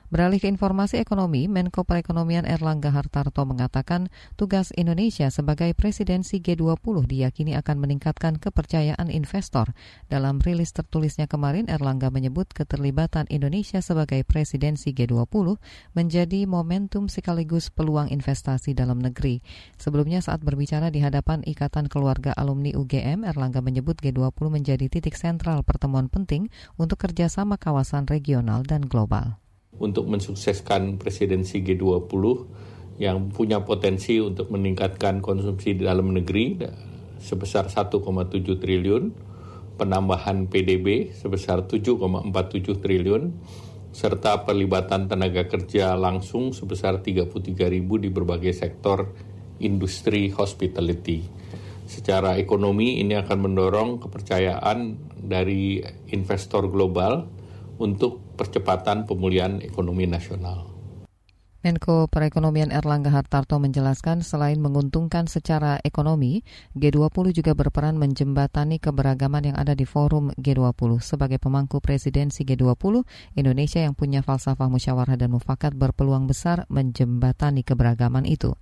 Beralih 0.06 0.38
ke 0.38 0.46
informasi 0.46 1.02
ekonomi, 1.02 1.50
Menko 1.50 1.82
Perekonomian 1.82 2.46
Erlangga 2.46 2.94
Hartarto 2.94 3.42
mengatakan 3.42 4.06
tugas 4.38 4.70
Indonesia 4.78 5.26
sebagai 5.34 5.74
presidensi 5.74 6.38
G20 6.38 7.10
diyakini 7.10 7.58
akan 7.58 7.82
meningkatkan 7.82 8.38
kepercayaan 8.38 9.10
investor. 9.10 9.74
Dalam 10.06 10.38
rilis 10.38 10.70
tertulisnya 10.70 11.26
kemarin, 11.26 11.66
Erlangga 11.66 12.14
menyebut 12.14 12.46
keterlibatan 12.54 13.26
Indonesia 13.34 13.82
sebagai 13.82 14.22
presidensi 14.22 14.94
G20 14.94 15.58
menjadi 15.98 16.46
momentum 16.46 17.10
sekaligus 17.10 17.74
peluang 17.74 18.06
investasi 18.14 18.78
dalam 18.78 19.02
negeri. 19.02 19.42
Sebelumnya 19.74 20.22
saat 20.22 20.38
berbicara 20.38 20.94
di 20.94 21.02
hadapan 21.02 21.42
Ikatan 21.42 21.90
Keluarga 21.90 22.30
Alumni 22.38 22.70
UGM, 22.78 23.26
Erlangga 23.26 23.58
menyebut 23.58 23.98
G20 23.98 24.54
menjadi 24.54 24.86
titik 24.86 25.18
sentral 25.18 25.66
pertemuan 25.66 26.06
penting 26.06 26.46
untuk 26.78 27.02
kerjasama 27.02 27.58
kawasan 27.58 28.06
regional 28.06 28.62
dan 28.62 28.86
global 28.86 29.42
untuk 29.78 30.08
mensukseskan 30.08 30.96
presidensi 30.96 31.60
G20 31.60 32.24
yang 32.96 33.28
punya 33.28 33.60
potensi 33.60 34.16
untuk 34.16 34.48
meningkatkan 34.48 35.20
konsumsi 35.20 35.76
di 35.76 35.84
dalam 35.84 36.16
negeri 36.16 36.56
sebesar 37.20 37.68
1,7 37.68 38.00
triliun, 38.56 39.04
penambahan 39.76 40.48
PDB 40.48 41.12
sebesar 41.12 41.68
7,47 41.68 42.80
triliun, 42.80 43.22
serta 43.92 44.44
perlibatan 44.44 45.08
tenaga 45.08 45.48
kerja 45.48 45.96
langsung 45.96 46.52
sebesar 46.52 47.00
33 47.00 47.32
ribu 47.68 47.96
di 48.00 48.08
berbagai 48.12 48.52
sektor 48.52 49.12
industri 49.60 50.28
hospitality. 50.32 51.24
Secara 51.86 52.36
ekonomi 52.36 52.98
ini 52.98 53.14
akan 53.14 53.38
mendorong 53.46 53.90
kepercayaan 54.02 54.98
dari 55.16 55.78
investor 56.10 56.66
global 56.66 57.24
untuk 57.78 58.25
percepatan 58.36 59.08
pemulihan 59.08 59.58
ekonomi 59.64 60.04
nasional. 60.04 60.76
Menko 61.66 62.06
Perekonomian 62.06 62.70
Erlangga 62.70 63.10
Hartarto 63.10 63.58
menjelaskan 63.58 64.22
selain 64.22 64.62
menguntungkan 64.62 65.26
secara 65.26 65.82
ekonomi, 65.82 66.46
G20 66.78 67.34
juga 67.34 67.58
berperan 67.58 67.98
menjembatani 67.98 68.78
keberagaman 68.78 69.50
yang 69.50 69.56
ada 69.58 69.74
di 69.74 69.82
forum 69.82 70.30
G20. 70.38 71.02
Sebagai 71.02 71.42
pemangku 71.42 71.82
presidensi 71.82 72.46
G20, 72.46 73.02
Indonesia 73.34 73.82
yang 73.82 73.98
punya 73.98 74.22
falsafah 74.22 74.70
musyawarah 74.70 75.18
dan 75.18 75.34
mufakat 75.34 75.74
berpeluang 75.74 76.30
besar 76.30 76.70
menjembatani 76.70 77.66
keberagaman 77.66 78.30
itu. 78.30 78.54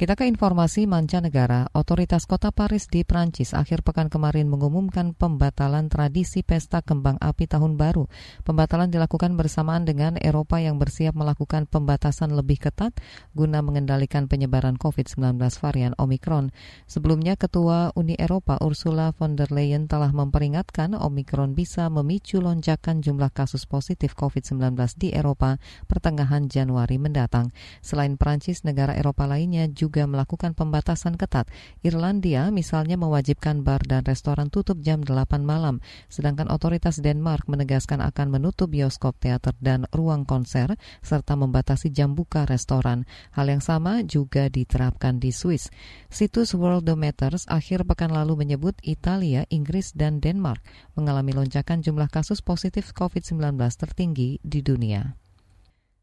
Kita 0.00 0.16
ke 0.16 0.24
informasi 0.24 0.88
mancanegara. 0.88 1.68
Otoritas 1.76 2.24
kota 2.24 2.48
Paris 2.48 2.88
di 2.88 3.04
Prancis 3.04 3.52
akhir 3.52 3.84
pekan 3.84 4.08
kemarin 4.08 4.48
mengumumkan 4.48 5.12
pembatalan 5.12 5.92
tradisi 5.92 6.40
pesta 6.40 6.80
kembang 6.80 7.20
api 7.20 7.44
tahun 7.44 7.76
baru. 7.76 8.08
Pembatalan 8.40 8.88
dilakukan 8.88 9.36
bersamaan 9.36 9.84
dengan 9.84 10.16
Eropa 10.16 10.56
yang 10.56 10.80
bersiap 10.80 11.12
melakukan 11.12 11.68
pembatasan 11.68 12.32
lebih 12.32 12.64
ketat 12.64 12.96
guna 13.36 13.60
mengendalikan 13.60 14.24
penyebaran 14.24 14.80
COVID-19 14.80 15.36
varian 15.36 15.92
Omikron. 16.00 16.48
Sebelumnya, 16.88 17.36
Ketua 17.36 17.92
Uni 17.92 18.16
Eropa 18.16 18.56
Ursula 18.64 19.12
von 19.12 19.36
der 19.36 19.52
Leyen 19.52 19.84
telah 19.84 20.16
memperingatkan 20.16 20.96
Omikron 20.96 21.52
bisa 21.52 21.92
memicu 21.92 22.40
lonjakan 22.40 23.04
jumlah 23.04 23.28
kasus 23.36 23.68
positif 23.68 24.16
COVID-19 24.16 24.80
di 24.96 25.12
Eropa 25.12 25.60
pertengahan 25.84 26.48
Januari 26.48 26.96
mendatang. 26.96 27.52
Selain 27.84 28.16
Prancis, 28.16 28.64
negara 28.64 28.96
Eropa 28.96 29.28
lainnya 29.28 29.68
juga 29.68 29.89
juga 29.90 30.06
melakukan 30.06 30.54
pembatasan 30.54 31.18
ketat. 31.18 31.50
Irlandia 31.82 32.54
misalnya 32.54 32.94
mewajibkan 32.94 33.66
bar 33.66 33.82
dan 33.82 34.06
restoran 34.06 34.46
tutup 34.46 34.78
jam 34.86 35.02
8 35.02 35.42
malam, 35.42 35.82
sedangkan 36.06 36.46
otoritas 36.46 37.02
Denmark 37.02 37.50
menegaskan 37.50 37.98
akan 37.98 38.30
menutup 38.30 38.70
bioskop, 38.70 39.18
teater, 39.18 39.58
dan 39.58 39.90
ruang 39.90 40.22
konser, 40.22 40.78
serta 41.02 41.34
membatasi 41.34 41.90
jam 41.90 42.14
buka 42.14 42.46
restoran. 42.46 43.02
Hal 43.34 43.50
yang 43.50 43.58
sama 43.58 44.06
juga 44.06 44.46
diterapkan 44.46 45.18
di 45.18 45.34
Swiss. 45.34 45.74
Situs 46.06 46.54
Worldometers 46.54 47.50
akhir 47.50 47.82
pekan 47.82 48.14
lalu 48.14 48.46
menyebut 48.46 48.78
Italia, 48.86 49.42
Inggris, 49.50 49.90
dan 49.90 50.22
Denmark 50.22 50.62
mengalami 50.94 51.34
lonjakan 51.34 51.82
jumlah 51.82 52.06
kasus 52.06 52.38
positif 52.46 52.94
COVID-19 52.94 53.58
tertinggi 53.74 54.38
di 54.38 54.62
dunia. 54.62 55.19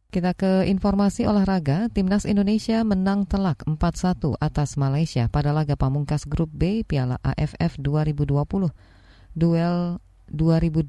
Kita 0.08 0.32
ke 0.32 0.64
informasi 0.72 1.28
olahraga, 1.28 1.92
Timnas 1.92 2.24
Indonesia 2.24 2.80
menang 2.88 3.28
telak 3.28 3.68
4-1 3.68 4.40
atas 4.40 4.80
Malaysia 4.80 5.28
pada 5.28 5.52
laga 5.52 5.76
pamungkas 5.76 6.24
grup 6.24 6.48
B 6.56 6.88
Piala 6.88 7.20
AFF 7.28 7.76
2020. 7.76 8.72
Duel 9.36 10.00
2021 10.34 10.84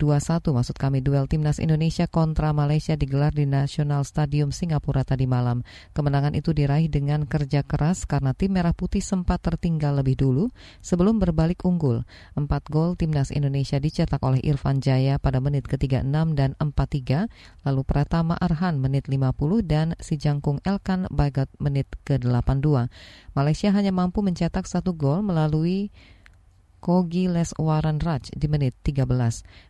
maksud 0.51 0.75
kami 0.75 0.99
duel 0.99 1.31
timnas 1.31 1.63
Indonesia 1.63 2.11
kontra 2.11 2.51
Malaysia 2.51 2.99
digelar 2.99 3.31
di 3.31 3.47
National 3.47 4.03
Stadium 4.03 4.51
Singapura 4.51 5.07
tadi 5.07 5.31
malam. 5.31 5.63
Kemenangan 5.95 6.35
itu 6.35 6.51
diraih 6.51 6.91
dengan 6.91 7.23
kerja 7.23 7.63
keras 7.63 8.03
karena 8.03 8.35
tim 8.35 8.51
Merah 8.51 8.75
Putih 8.75 8.99
sempat 8.99 9.39
tertinggal 9.39 10.03
lebih 10.03 10.19
dulu 10.19 10.51
sebelum 10.83 11.23
berbalik 11.23 11.63
unggul. 11.63 12.03
Empat 12.35 12.67
gol 12.67 12.99
timnas 12.99 13.31
Indonesia 13.31 13.79
dicetak 13.79 14.19
oleh 14.27 14.43
Irfan 14.43 14.83
Jaya 14.83 15.23
pada 15.23 15.39
menit 15.39 15.71
ke-36 15.71 16.35
dan 16.35 16.59
43, 16.59 17.31
lalu 17.63 17.83
Pratama 17.87 18.35
Arhan 18.35 18.83
menit 18.83 19.07
50 19.07 19.31
dan 19.63 19.95
si 20.03 20.19
Jangkung 20.19 20.59
Elkan 20.67 21.07
Bagat 21.15 21.47
menit 21.63 21.87
ke-82. 22.03 22.91
Malaysia 23.39 23.71
hanya 23.71 23.95
mampu 23.95 24.19
mencetak 24.19 24.67
satu 24.67 24.99
gol 24.99 25.23
melalui 25.23 25.95
Kogi 26.79 27.27
Leswaran 27.27 27.99
Raj 28.01 28.31
di 28.33 28.47
menit 28.47 28.75
13. 28.87 29.05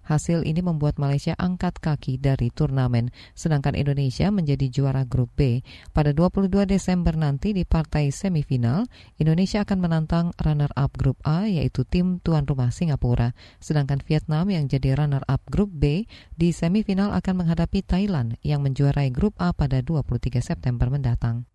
Hasil 0.06 0.44
ini 0.44 0.60
membuat 0.60 1.00
Malaysia 1.00 1.32
angkat 1.34 1.80
kaki 1.80 2.20
dari 2.20 2.52
turnamen, 2.54 3.10
sedangkan 3.34 3.74
Indonesia 3.74 4.28
menjadi 4.30 4.68
juara 4.70 5.02
grup 5.08 5.32
B. 5.34 5.64
Pada 5.90 6.14
22 6.14 6.68
Desember 6.68 7.16
nanti 7.16 7.56
di 7.56 7.66
partai 7.66 8.12
semifinal, 8.14 8.86
Indonesia 9.18 9.64
akan 9.64 9.78
menantang 9.80 10.26
runner-up 10.38 10.92
grup 10.94 11.18
A 11.26 11.50
yaitu 11.50 11.82
tim 11.88 12.20
tuan 12.20 12.46
rumah 12.46 12.70
Singapura, 12.70 13.34
sedangkan 13.58 14.04
Vietnam 14.04 14.48
yang 14.52 14.70
jadi 14.70 14.94
runner-up 14.94 15.42
grup 15.48 15.74
B 15.74 16.06
di 16.38 16.54
semifinal 16.54 17.10
akan 17.16 17.44
menghadapi 17.44 17.82
Thailand 17.82 18.38
yang 18.46 18.62
menjuarai 18.62 19.10
grup 19.10 19.34
A 19.42 19.56
pada 19.56 19.82
23 19.82 20.38
September 20.38 20.86
mendatang. 20.92 21.48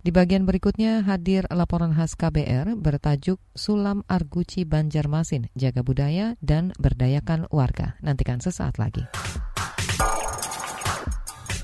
Di 0.00 0.08
bagian 0.08 0.48
berikutnya 0.48 1.04
hadir 1.04 1.44
laporan 1.52 1.92
khas 1.92 2.16
KBR 2.16 2.72
bertajuk 2.72 3.36
Sulam 3.52 4.00
Arguci 4.08 4.64
Banjarmasin, 4.64 5.52
Jaga 5.52 5.84
Budaya 5.84 6.40
dan 6.40 6.72
Berdayakan 6.80 7.44
Warga. 7.52 8.00
Nantikan 8.00 8.40
sesaat 8.40 8.80
lagi. 8.80 9.04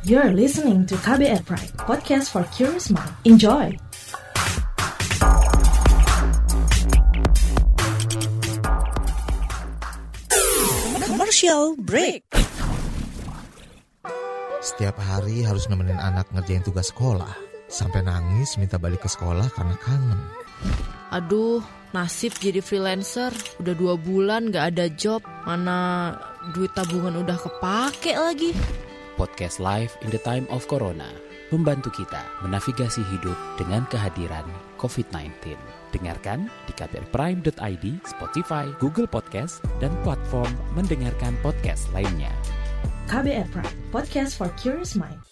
You're 0.05 0.37
listening 0.37 0.85
to 0.85 1.01
KBR 1.01 1.49
Pride, 1.49 1.73
podcast 1.81 2.29
for 2.29 2.45
curious 2.53 2.93
mind. 2.93 3.09
Enjoy! 3.25 3.73
Commercial 11.09 11.81
break. 11.81 12.29
Setiap 14.61 15.01
hari 15.01 15.41
harus 15.41 15.65
nemenin 15.73 15.97
anak 15.97 16.29
ngerjain 16.37 16.61
tugas 16.61 16.93
sekolah 16.93 17.46
Sampai 17.67 18.07
nangis 18.07 18.55
minta 18.57 18.79
balik 18.79 19.03
ke 19.03 19.11
sekolah 19.11 19.51
karena 19.55 19.77
kangen. 19.83 20.21
Aduh, 21.15 21.63
nasib 21.95 22.35
jadi 22.39 22.63
freelancer. 22.63 23.31
Udah 23.63 23.75
dua 23.75 23.95
bulan 23.99 24.51
gak 24.51 24.75
ada 24.75 24.87
job. 24.91 25.23
Mana 25.47 26.13
duit 26.55 26.71
tabungan 26.75 27.19
udah 27.23 27.39
kepake 27.39 28.15
lagi. 28.15 28.51
Podcast 29.17 29.59
Live 29.59 29.97
in 30.05 30.13
the 30.13 30.21
Time 30.21 30.45
of 30.53 30.69
Corona 30.69 31.09
membantu 31.55 31.95
kita 31.95 32.23
menavigasi 32.43 33.03
hidup 33.07 33.39
dengan 33.55 33.87
kehadiran 33.87 34.45
COVID-19. 34.83 35.55
Dengarkan 35.95 36.51
di 36.67 36.73
kbrprime.id, 36.75 37.85
Spotify, 38.03 38.67
Google 38.83 39.07
Podcast, 39.07 39.63
dan 39.79 39.95
platform 40.03 40.51
mendengarkan 40.75 41.39
podcast 41.41 41.87
lainnya. 41.95 42.31
KBR 43.07 43.47
Prime, 43.55 43.77
podcast 43.95 44.35
for 44.35 44.51
curious 44.59 44.99
mind. 44.99 45.26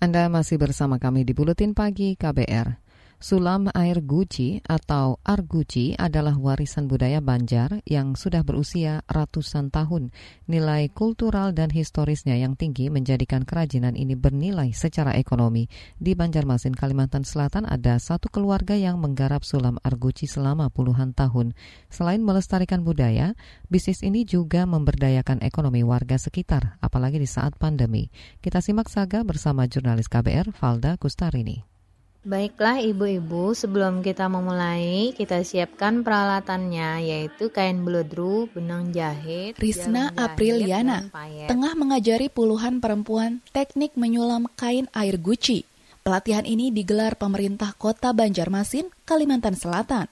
Anda 0.00 0.32
masih 0.32 0.56
bersama 0.56 0.96
kami 0.96 1.28
di 1.28 1.36
Buletin 1.36 1.76
Pagi 1.76 2.16
KBR. 2.16 2.89
Sulam 3.20 3.68
air 3.76 4.00
guci 4.00 4.64
atau 4.64 5.20
arguci 5.20 5.92
adalah 5.92 6.40
warisan 6.40 6.88
budaya 6.88 7.20
Banjar 7.20 7.84
yang 7.84 8.16
sudah 8.16 8.40
berusia 8.40 9.04
ratusan 9.12 9.68
tahun. 9.68 10.08
Nilai 10.48 10.88
kultural 10.88 11.52
dan 11.52 11.68
historisnya 11.68 12.40
yang 12.40 12.56
tinggi 12.56 12.88
menjadikan 12.88 13.44
kerajinan 13.44 13.92
ini 13.92 14.16
bernilai 14.16 14.72
secara 14.72 15.20
ekonomi. 15.20 15.68
Di 16.00 16.16
Banjarmasin, 16.16 16.72
Kalimantan 16.72 17.28
Selatan 17.28 17.68
ada 17.68 18.00
satu 18.00 18.32
keluarga 18.32 18.72
yang 18.72 18.96
menggarap 18.96 19.44
sulam 19.44 19.76
arguci 19.84 20.24
selama 20.24 20.72
puluhan 20.72 21.12
tahun. 21.12 21.52
Selain 21.92 22.24
melestarikan 22.24 22.88
budaya, 22.88 23.36
bisnis 23.68 24.00
ini 24.00 24.24
juga 24.24 24.64
memberdayakan 24.64 25.44
ekonomi 25.44 25.84
warga 25.84 26.16
sekitar, 26.16 26.80
apalagi 26.80 27.20
di 27.20 27.28
saat 27.28 27.52
pandemi. 27.60 28.08
Kita 28.40 28.64
simak 28.64 28.88
saga 28.88 29.20
bersama 29.28 29.68
jurnalis 29.68 30.08
KBR 30.08 30.56
Valda 30.56 30.96
Kustarini. 30.96 31.79
Baiklah 32.20 32.84
ibu-ibu, 32.84 33.56
sebelum 33.56 34.04
kita 34.04 34.28
memulai, 34.28 35.16
kita 35.16 35.40
siapkan 35.40 36.04
peralatannya 36.04 37.00
yaitu 37.00 37.48
kain 37.48 37.80
beludru, 37.80 38.44
benang 38.52 38.92
jahit, 38.92 39.56
Risna 39.56 40.12
Apriliana 40.12 41.08
tengah 41.48 41.72
mengajari 41.72 42.28
puluhan 42.28 42.84
perempuan 42.84 43.40
teknik 43.56 43.96
menyulam 43.96 44.52
kain 44.52 44.84
air 44.92 45.16
guci. 45.16 45.64
Pelatihan 46.04 46.44
ini 46.44 46.68
digelar 46.68 47.16
pemerintah 47.16 47.72
Kota 47.72 48.12
Banjarmasin, 48.12 48.92
Kalimantan 49.08 49.56
Selatan. 49.56 50.04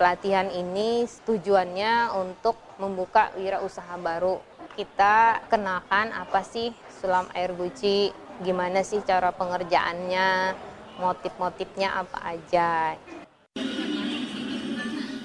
Pelatihan 0.00 0.48
ini 0.48 1.04
tujuannya 1.28 2.08
untuk 2.24 2.56
membuka 2.80 3.28
wirausaha 3.36 4.00
baru. 4.00 4.40
Kita 4.80 5.44
kenakan 5.52 6.08
apa 6.08 6.40
sih 6.40 6.72
sulam 6.88 7.28
air 7.36 7.52
guci, 7.52 8.08
gimana 8.40 8.80
sih 8.80 9.04
cara 9.04 9.28
pengerjaannya, 9.36 10.72
motif-motifnya 10.98 12.04
apa 12.04 12.18
aja. 12.36 12.98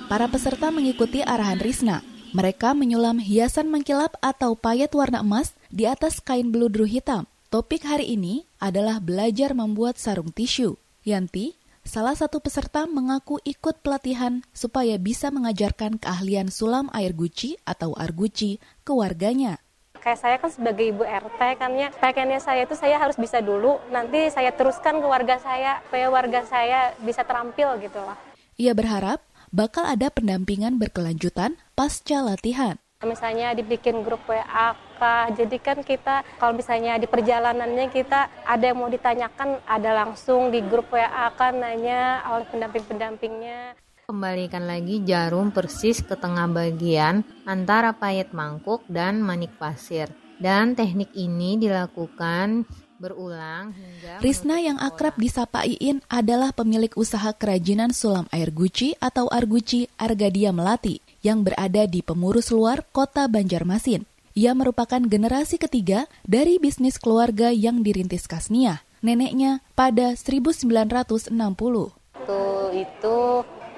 Para 0.10 0.26
peserta 0.26 0.74
mengikuti 0.74 1.22
arahan 1.22 1.62
Risna. 1.62 2.02
Mereka 2.30 2.78
menyulam 2.78 3.17
hiasan 3.17 3.74
mengkilap 3.74 4.13
atau 4.22 4.54
payet 4.54 4.93
warna 4.93 5.26
emas 5.26 5.58
di 5.74 5.89
atas 5.89 6.22
kain 6.22 6.54
beludru 6.54 6.86
hitam. 6.86 7.26
Topik 7.50 7.82
hari 7.82 8.13
ini 8.13 8.46
adalah 8.62 9.02
belajar 9.02 9.58
membuat 9.58 9.98
sarung 9.98 10.30
tisu. 10.30 10.78
Yanti, 11.02 11.58
salah 11.82 12.13
satu 12.13 12.38
peserta 12.38 12.86
mengaku 12.86 13.41
ikut 13.41 13.82
pelatihan 13.82 14.46
supaya 14.54 15.02
bisa 15.02 15.34
mengajarkan 15.34 15.98
keahlian 15.98 16.54
sulam 16.54 16.93
air 16.93 17.17
guci 17.17 17.58
atau 17.65 17.98
arguci 17.98 18.62
ke 18.86 18.93
warganya 18.93 19.58
kayak 20.00 20.20
saya 20.20 20.36
kan 20.40 20.52
sebagai 20.52 20.90
ibu 20.90 21.04
RT 21.04 21.40
kan 21.60 21.72
ya 21.76 21.92
pengennya 22.00 22.40
saya 22.40 22.66
itu 22.66 22.76
saya 22.76 22.96
harus 22.98 23.20
bisa 23.20 23.44
dulu 23.44 23.78
nanti 23.92 24.32
saya 24.32 24.50
teruskan 24.56 25.00
ke 25.00 25.08
warga 25.08 25.38
saya 25.40 25.84
supaya 25.86 26.08
warga 26.08 26.42
saya 26.48 26.96
bisa 27.04 27.22
terampil 27.28 27.76
gitu 27.84 28.00
lah. 28.02 28.18
Ia 28.60 28.76
berharap 28.76 29.24
bakal 29.52 29.88
ada 29.88 30.12
pendampingan 30.12 30.78
berkelanjutan 30.78 31.58
pasca 31.74 32.20
latihan. 32.24 32.76
Misalnya 33.00 33.56
dibikin 33.56 34.04
grup 34.04 34.20
WA 34.28 34.76
kah, 35.00 35.32
jadi 35.32 35.56
kan 35.64 35.80
kita 35.88 36.28
kalau 36.36 36.52
misalnya 36.52 37.00
di 37.00 37.08
perjalanannya 37.08 37.88
kita 37.96 38.28
ada 38.44 38.60
yang 38.60 38.76
mau 38.76 38.92
ditanyakan 38.92 39.64
ada 39.64 40.04
langsung 40.04 40.52
di 40.52 40.60
grup 40.60 40.92
WA 40.92 41.32
kan 41.32 41.56
nanya 41.56 42.20
oleh 42.28 42.44
pendamping-pendampingnya. 42.52 43.80
Kembalikan 44.10 44.65
lagi 44.65 45.06
jarum 45.06 45.54
persis 45.54 46.02
ke 46.02 46.17
tengah 46.17 46.50
bagian 46.50 47.22
antara 47.45 47.93
payet 47.93 48.34
mangkuk 48.34 48.82
dan 48.89 49.22
manik 49.22 49.54
pasir. 49.62 50.10
Dan 50.41 50.74
teknik 50.74 51.13
ini 51.13 51.62
dilakukan 51.62 52.65
berulang 52.98 53.69
hingga 53.69 54.17
Risna 54.17 54.58
yang 54.65 54.82
akrab 54.82 55.13
disapa 55.13 55.62
Iin 55.62 56.02
adalah 56.10 56.58
pemilik 56.58 56.89
usaha 56.98 57.30
kerajinan 57.38 57.93
sulam 57.93 58.26
air 58.34 58.50
guci 58.50 58.98
atau 58.98 59.30
Arguci 59.30 59.86
Argadia 60.02 60.50
Melati 60.50 61.06
yang 61.22 61.45
berada 61.45 61.86
di 61.86 62.02
pemurus 62.02 62.50
luar 62.50 62.82
kota 62.89 63.30
Banjarmasin. 63.30 64.10
Ia 64.34 64.58
merupakan 64.58 65.06
generasi 65.06 65.62
ketiga 65.62 66.10
dari 66.26 66.58
bisnis 66.58 66.98
keluarga 66.98 67.54
yang 67.54 67.86
dirintis 67.86 68.26
Kasnia, 68.26 68.82
neneknya 69.06 69.62
pada 69.78 70.17
1960. 70.17 71.30
Itu, 71.30 72.41
itu 72.74 73.17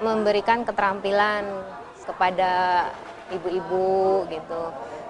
memberikan 0.02 0.66
keterampilan 0.66 1.46
kepada 2.02 2.50
ibu-ibu 3.30 4.26
gitu. 4.28 4.62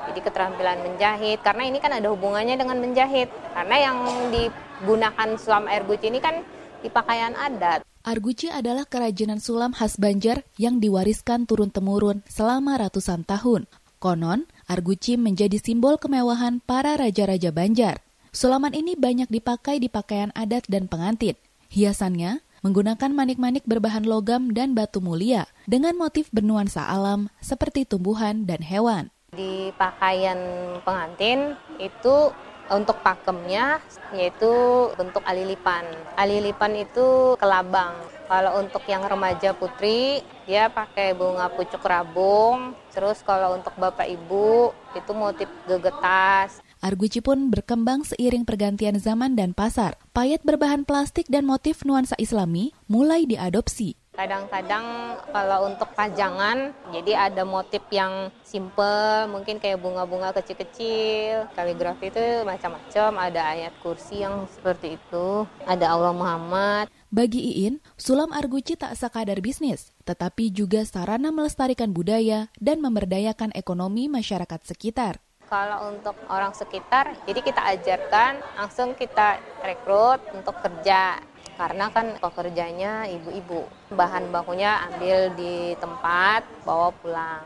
Jadi 0.02 0.20
keterampilan 0.22 0.78
menjahit 0.82 1.40
karena 1.40 1.62
ini 1.66 1.78
kan 1.80 1.96
ada 1.96 2.12
hubungannya 2.12 2.54
dengan 2.54 2.78
menjahit. 2.78 3.32
Karena 3.56 3.76
yang 3.90 3.98
digunakan 4.30 5.28
sulam 5.40 5.66
air 5.66 5.82
guci 5.88 6.12
ini 6.12 6.20
kan 6.20 6.44
di 6.84 6.90
pakaian 6.92 7.32
adat. 7.34 7.86
Arguci 8.02 8.50
adalah 8.50 8.82
kerajinan 8.82 9.38
sulam 9.38 9.70
khas 9.70 9.94
Banjar 9.94 10.42
yang 10.58 10.82
diwariskan 10.82 11.46
turun-temurun 11.46 12.26
selama 12.26 12.74
ratusan 12.82 13.22
tahun. 13.22 13.70
Konon, 14.02 14.50
arguci 14.66 15.14
menjadi 15.14 15.62
simbol 15.62 15.94
kemewahan 16.02 16.58
para 16.58 16.98
raja-raja 16.98 17.54
Banjar. 17.54 18.02
Sulaman 18.34 18.74
ini 18.74 18.98
banyak 18.98 19.30
dipakai 19.30 19.78
di 19.78 19.86
pakaian 19.86 20.34
adat 20.34 20.66
dan 20.66 20.90
pengantin. 20.90 21.38
Hiasannya 21.70 22.42
menggunakan 22.62 23.10
manik-manik 23.10 23.66
berbahan 23.66 24.06
logam 24.06 24.54
dan 24.54 24.78
batu 24.78 25.02
mulia 25.02 25.50
dengan 25.66 25.98
motif 25.98 26.30
bernuansa 26.30 26.86
alam 26.86 27.26
seperti 27.42 27.82
tumbuhan 27.82 28.46
dan 28.46 28.62
hewan. 28.62 29.10
Di 29.34 29.74
pakaian 29.74 30.38
pengantin 30.86 31.58
itu 31.82 32.30
untuk 32.70 33.02
pakemnya 33.02 33.82
yaitu 34.14 34.48
bentuk 34.94 35.26
alilipan. 35.26 35.82
Alilipan 36.14 36.78
itu 36.78 37.34
kelabang. 37.36 37.98
Kalau 38.30 38.62
untuk 38.62 38.86
yang 38.86 39.02
remaja 39.04 39.52
putri 39.52 40.22
dia 40.46 40.70
pakai 40.70 41.18
bunga 41.18 41.50
pucuk 41.50 41.82
rabung. 41.82 42.78
Terus 42.94 43.20
kalau 43.26 43.58
untuk 43.58 43.74
bapak 43.74 44.06
ibu 44.06 44.70
itu 44.94 45.12
motif 45.12 45.50
gegetas. 45.66 46.61
Arguci 46.82 47.22
pun 47.22 47.46
berkembang 47.46 48.02
seiring 48.02 48.42
pergantian 48.42 48.98
zaman 48.98 49.38
dan 49.38 49.54
pasar. 49.54 49.94
Payet 50.10 50.42
berbahan 50.42 50.82
plastik 50.82 51.30
dan 51.30 51.46
motif 51.46 51.86
nuansa 51.86 52.18
islami 52.18 52.74
mulai 52.90 53.22
diadopsi. 53.22 53.94
Kadang-kadang 54.18 55.14
kalau 55.30 55.70
untuk 55.70 55.94
pajangan, 55.94 56.74
jadi 56.90 57.30
ada 57.30 57.46
motif 57.46 57.86
yang 57.94 58.34
simple, 58.42 59.30
mungkin 59.30 59.62
kayak 59.62 59.78
bunga-bunga 59.78 60.34
kecil-kecil. 60.34 61.54
Kaligrafi 61.54 62.10
itu 62.10 62.20
macam-macam, 62.42 63.30
ada 63.30 63.40
ayat 63.54 63.72
kursi 63.78 64.26
yang 64.26 64.50
seperti 64.50 64.98
itu, 64.98 65.46
ada 65.62 65.86
Allah 65.86 66.12
Muhammad. 66.12 66.90
Bagi 67.14 67.40
Iin, 67.40 67.78
sulam 67.94 68.34
arguci 68.34 68.74
tak 68.74 68.98
sekadar 68.98 69.38
bisnis, 69.38 69.94
tetapi 70.02 70.50
juga 70.50 70.82
sarana 70.82 71.30
melestarikan 71.30 71.94
budaya 71.94 72.50
dan 72.58 72.82
memberdayakan 72.82 73.54
ekonomi 73.54 74.10
masyarakat 74.10 74.60
sekitar. 74.66 75.22
Kalau 75.52 75.92
untuk 75.92 76.16
orang 76.32 76.56
sekitar, 76.56 77.12
jadi 77.28 77.44
kita 77.44 77.60
ajarkan, 77.76 78.40
langsung 78.56 78.96
kita 78.96 79.36
rekrut 79.60 80.24
untuk 80.32 80.56
kerja. 80.64 81.20
karena 81.52 81.92
kan 81.92 82.16
pekerjanya 82.16 83.04
ibu-ibu. 83.12 83.68
Bahan 83.92 84.32
bakunya 84.32 84.88
ambil 84.88 85.36
di 85.36 85.76
tempat, 85.76 86.48
bawa 86.64 86.88
pulang. 86.96 87.44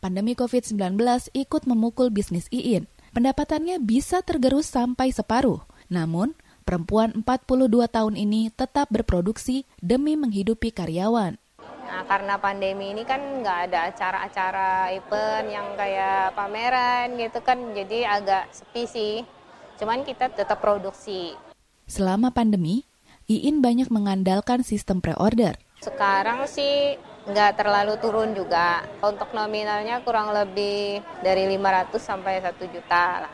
Pandemi 0.00 0.32
COVID-19 0.32 0.96
ikut 1.36 1.62
memukul 1.68 2.08
bisnis 2.08 2.48
Iin. 2.48 2.88
Pendapatannya 3.12 3.76
bisa 3.76 4.24
tergerus 4.24 4.72
sampai 4.72 5.12
separuh. 5.12 5.60
Namun, 5.92 6.32
perempuan 6.64 7.12
42 7.12 7.86
tahun 7.92 8.14
ini 8.16 8.48
tetap 8.56 8.88
berproduksi 8.88 9.68
demi 9.84 10.16
menghidupi 10.16 10.72
karyawan. 10.72 11.41
Nah, 12.02 12.18
karena 12.18 12.34
pandemi 12.34 12.90
ini 12.90 13.06
kan 13.06 13.22
nggak 13.22 13.70
ada 13.70 13.86
acara-acara 13.86 14.90
event 14.90 15.46
yang 15.46 15.70
kayak 15.78 16.34
pameran 16.34 17.14
gitu 17.14 17.38
kan, 17.46 17.62
jadi 17.78 18.18
agak 18.18 18.50
sepi 18.50 18.90
sih. 18.90 19.14
Cuman 19.78 20.02
kita 20.02 20.26
tetap 20.34 20.58
produksi. 20.58 21.38
Selama 21.86 22.34
pandemi, 22.34 22.82
Iin 23.30 23.62
banyak 23.62 23.86
mengandalkan 23.94 24.66
sistem 24.66 24.98
pre-order. 24.98 25.54
Sekarang 25.78 26.50
sih 26.50 26.98
nggak 27.30 27.62
terlalu 27.62 27.94
turun 28.02 28.34
juga. 28.34 28.82
Untuk 28.98 29.30
nominalnya 29.30 30.02
kurang 30.02 30.34
lebih 30.34 31.06
dari 31.22 31.46
500 31.54 32.02
sampai 32.02 32.42
1 32.42 32.66
juta 32.66 33.30
lah. 33.30 33.32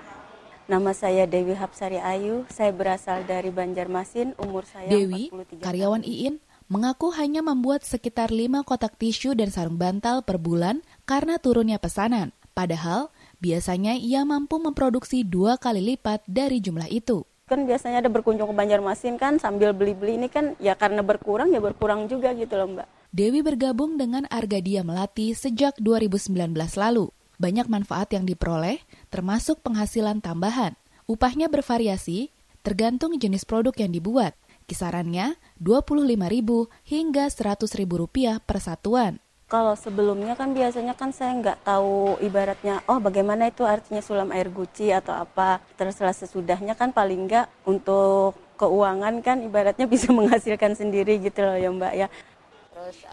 Nama 0.69 0.93
saya 0.93 1.25
Dewi 1.25 1.57
Hapsari 1.57 1.97
Ayu, 2.05 2.45
saya 2.53 2.69
berasal 2.77 3.25
dari 3.25 3.49
Banjarmasin, 3.49 4.37
umur 4.37 4.69
saya 4.69 4.93
Dewi, 4.93 5.33
43 5.33 5.65
karyawan 5.65 6.05
Iin, 6.05 6.45
mengaku 6.69 7.09
hanya 7.17 7.41
membuat 7.41 7.83
sekitar 7.83 8.29
5 8.29 8.61
kotak 8.63 9.01
tisu 9.01 9.33
dan 9.33 9.49
sarung 9.49 9.81
bantal 9.81 10.21
per 10.21 10.37
bulan 10.37 10.85
karena 11.09 11.41
turunnya 11.41 11.81
pesanan. 11.81 12.37
Padahal, 12.53 13.09
biasanya 13.41 13.97
ia 13.97 14.23
mampu 14.29 14.61
memproduksi 14.61 15.25
dua 15.25 15.57
kali 15.57 15.81
lipat 15.81 16.27
dari 16.29 16.61
jumlah 16.61 16.93
itu. 16.93 17.25
Kan 17.49 17.65
biasanya 17.65 18.05
ada 18.05 18.13
berkunjung 18.13 18.53
ke 18.53 18.55
Banjarmasin 18.55 19.17
kan 19.17 19.41
sambil 19.41 19.73
beli-beli 19.73 20.21
ini 20.21 20.29
kan 20.29 20.53
ya 20.61 20.77
karena 20.77 21.01
berkurang 21.01 21.49
ya 21.49 21.65
berkurang 21.65 22.05
juga 22.05 22.37
gitu 22.37 22.53
loh 22.61 22.69
Mbak. 22.77 22.87
Dewi 23.09 23.41
bergabung 23.41 23.97
dengan 23.97 24.29
Argadia 24.29 24.85
Melati 24.85 25.33
sejak 25.33 25.81
2019 25.81 26.53
lalu. 26.77 27.09
Banyak 27.41 27.71
manfaat 27.71 28.13
yang 28.13 28.29
diperoleh, 28.29 28.85
termasuk 29.09 29.65
penghasilan 29.65 30.21
tambahan. 30.21 30.77
Upahnya 31.09 31.49
bervariasi, 31.49 32.29
tergantung 32.61 33.17
jenis 33.17 33.49
produk 33.49 33.73
yang 33.81 33.95
dibuat. 33.95 34.37
Kisarannya 34.69 35.41
Rp25.000 35.57 36.51
hingga 36.85 37.25
Rp100.000 37.33 38.45
per 38.45 38.59
satuan. 38.61 39.17
Kalau 39.49 39.73
sebelumnya 39.73 40.37
kan 40.37 40.53
biasanya 40.53 40.93
kan 40.93 41.09
saya 41.09 41.33
nggak 41.41 41.65
tahu 41.65 42.21
ibaratnya, 42.21 42.85
oh 42.85 43.01
bagaimana 43.01 43.49
itu 43.49 43.65
artinya 43.65 44.05
sulam 44.05 44.29
air 44.29 44.53
guci 44.53 44.93
atau 44.93 45.17
apa. 45.17 45.65
Terus 45.73 45.97
setelah 45.97 46.13
sesudahnya 46.13 46.77
kan 46.77 46.93
paling 46.93 47.25
nggak 47.25 47.65
untuk 47.65 48.37
keuangan 48.61 49.25
kan 49.25 49.41
ibaratnya 49.41 49.89
bisa 49.97 50.13
menghasilkan 50.13 50.77
sendiri 50.77 51.17
gitu 51.25 51.41
loh 51.41 51.57
ya 51.57 51.73
Mbak 51.73 51.95
ya. 51.97 52.13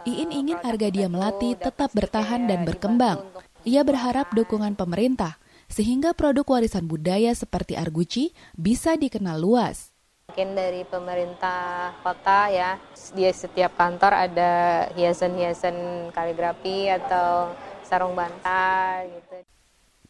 Iin 0.04 0.30
ingin 0.36 0.60
harga 0.60 0.92
dia 0.92 1.08
melati 1.08 1.56
tetap 1.56 1.96
bertahan 1.96 2.52
dan 2.52 2.68
berkembang. 2.68 3.24
Ia 3.64 3.88
berharap 3.88 4.36
dukungan 4.36 4.76
pemerintah 4.76 5.40
sehingga 5.72 6.12
produk 6.12 6.60
warisan 6.60 6.84
budaya 6.84 7.32
seperti 7.32 7.80
arguci 7.80 8.36
bisa 8.60 9.00
dikenal 9.00 9.40
luas. 9.40 9.95
Mungkin 10.26 10.58
dari 10.58 10.84
pemerintah 10.84 11.96
kota 12.02 12.52
ya, 12.52 12.76
di 13.14 13.24
setiap 13.30 13.78
kantor 13.80 14.26
ada 14.26 14.52
hiasan-hiasan 14.98 16.10
kaligrafi 16.12 16.92
atau 16.92 17.56
sarung 17.86 18.18
bantal 18.18 19.06
gitu. 19.16 19.36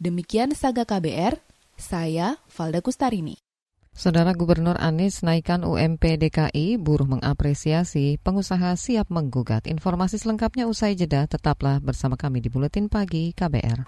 Demikian 0.02 0.56
Saga 0.58 0.82
KBR, 0.88 1.38
saya 1.78 2.42
Valda 2.48 2.82
Kustarini. 2.82 3.38
Saudara 3.94 4.34
Gubernur 4.34 4.82
Anies 4.82 5.22
naikkan 5.22 5.62
UMP 5.62 6.18
DKI, 6.18 6.82
buruh 6.82 7.06
mengapresiasi, 7.06 8.18
pengusaha 8.18 8.74
siap 8.80 9.14
menggugat. 9.14 9.70
Informasi 9.70 10.18
selengkapnya 10.18 10.66
usai 10.66 10.98
jeda, 10.98 11.30
tetaplah 11.30 11.78
bersama 11.84 12.18
kami 12.18 12.42
di 12.42 12.50
Buletin 12.50 12.90
Pagi 12.90 13.30
KBR. 13.32 13.88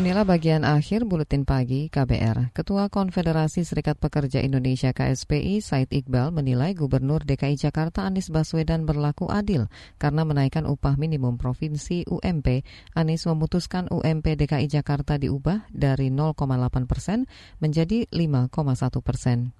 Inilah 0.00 0.24
bagian 0.24 0.64
akhir 0.64 1.04
buletin 1.04 1.44
pagi 1.44 1.92
KBR. 1.92 2.56
Ketua 2.56 2.88
Konfederasi 2.88 3.68
Serikat 3.68 4.00
Pekerja 4.00 4.40
Indonesia 4.40 4.96
KSPI 4.96 5.60
Said 5.60 5.92
Iqbal 5.92 6.32
menilai 6.32 6.72
Gubernur 6.72 7.20
DKI 7.20 7.60
Jakarta 7.60 8.08
Anies 8.08 8.32
Baswedan 8.32 8.88
berlaku 8.88 9.28
adil 9.28 9.68
karena 10.00 10.24
menaikkan 10.24 10.64
upah 10.64 10.96
minimum 10.96 11.36
provinsi 11.36 12.08
UMP. 12.08 12.64
Anies 12.96 13.28
memutuskan 13.28 13.92
UMP 13.92 14.40
DKI 14.40 14.72
Jakarta 14.72 15.20
diubah 15.20 15.68
dari 15.68 16.08
0,8 16.08 16.48
persen 16.88 17.28
menjadi 17.60 18.08
5,1 18.08 19.04
persen. 19.04 19.52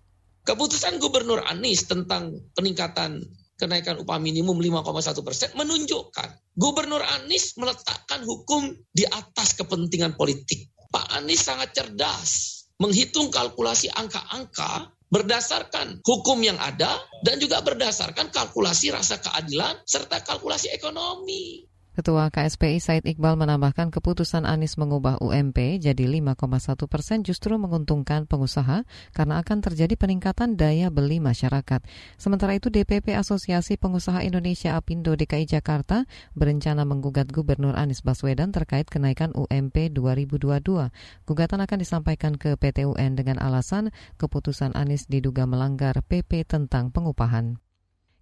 Keputusan 0.48 1.04
Gubernur 1.04 1.44
Anies 1.44 1.84
tentang 1.84 2.32
peningkatan 2.56 3.28
kenaikan 3.60 4.00
upah 4.00 4.16
minimum 4.16 4.56
5,1 4.56 5.20
persen 5.20 5.52
menunjukkan 5.52 6.56
Gubernur 6.56 7.04
Anies 7.04 7.54
meletakkan 7.60 8.24
hukum 8.24 8.72
di 8.90 9.04
atas 9.04 9.54
kepentingan 9.60 10.16
politik. 10.16 10.72
Pak 10.90 11.20
Anies 11.20 11.44
sangat 11.44 11.76
cerdas 11.76 12.64
menghitung 12.80 13.28
kalkulasi 13.28 13.92
angka-angka 13.92 14.90
berdasarkan 15.12 16.02
hukum 16.02 16.42
yang 16.42 16.56
ada 16.56 16.98
dan 17.22 17.36
juga 17.36 17.60
berdasarkan 17.60 18.32
kalkulasi 18.34 18.90
rasa 18.90 19.20
keadilan 19.22 19.84
serta 19.84 20.24
kalkulasi 20.24 20.72
ekonomi. 20.72 21.69
Ketua 22.00 22.32
KSPI 22.32 22.80
Said 22.80 23.04
Iqbal 23.04 23.36
menambahkan 23.36 23.92
keputusan 23.92 24.48
Anies 24.48 24.80
mengubah 24.80 25.20
UMP 25.20 25.84
jadi 25.84 26.08
5,1 26.08 26.88
persen 26.88 27.20
justru 27.20 27.60
menguntungkan 27.60 28.24
pengusaha 28.24 28.88
karena 29.12 29.36
akan 29.44 29.60
terjadi 29.60 30.00
peningkatan 30.00 30.56
daya 30.56 30.88
beli 30.88 31.20
masyarakat. 31.20 31.84
Sementara 32.16 32.56
itu 32.56 32.72
DPP 32.72 33.12
Asosiasi 33.12 33.76
Pengusaha 33.76 34.24
Indonesia 34.24 34.80
Apindo 34.80 35.12
DKI 35.12 35.44
Jakarta 35.44 36.08
berencana 36.32 36.88
menggugat 36.88 37.28
Gubernur 37.28 37.76
Anies 37.76 38.00
Baswedan 38.00 38.48
terkait 38.48 38.88
kenaikan 38.88 39.36
UMP 39.36 39.92
2022. 39.92 40.40
Gugatan 41.28 41.60
akan 41.60 41.78
disampaikan 41.84 42.40
ke 42.40 42.56
PT 42.56 42.88
UN 42.88 43.12
dengan 43.12 43.36
alasan 43.36 43.92
keputusan 44.16 44.72
Anies 44.72 45.04
diduga 45.04 45.44
melanggar 45.44 46.00
PP 46.00 46.48
tentang 46.48 46.88
pengupahan. 46.96 47.60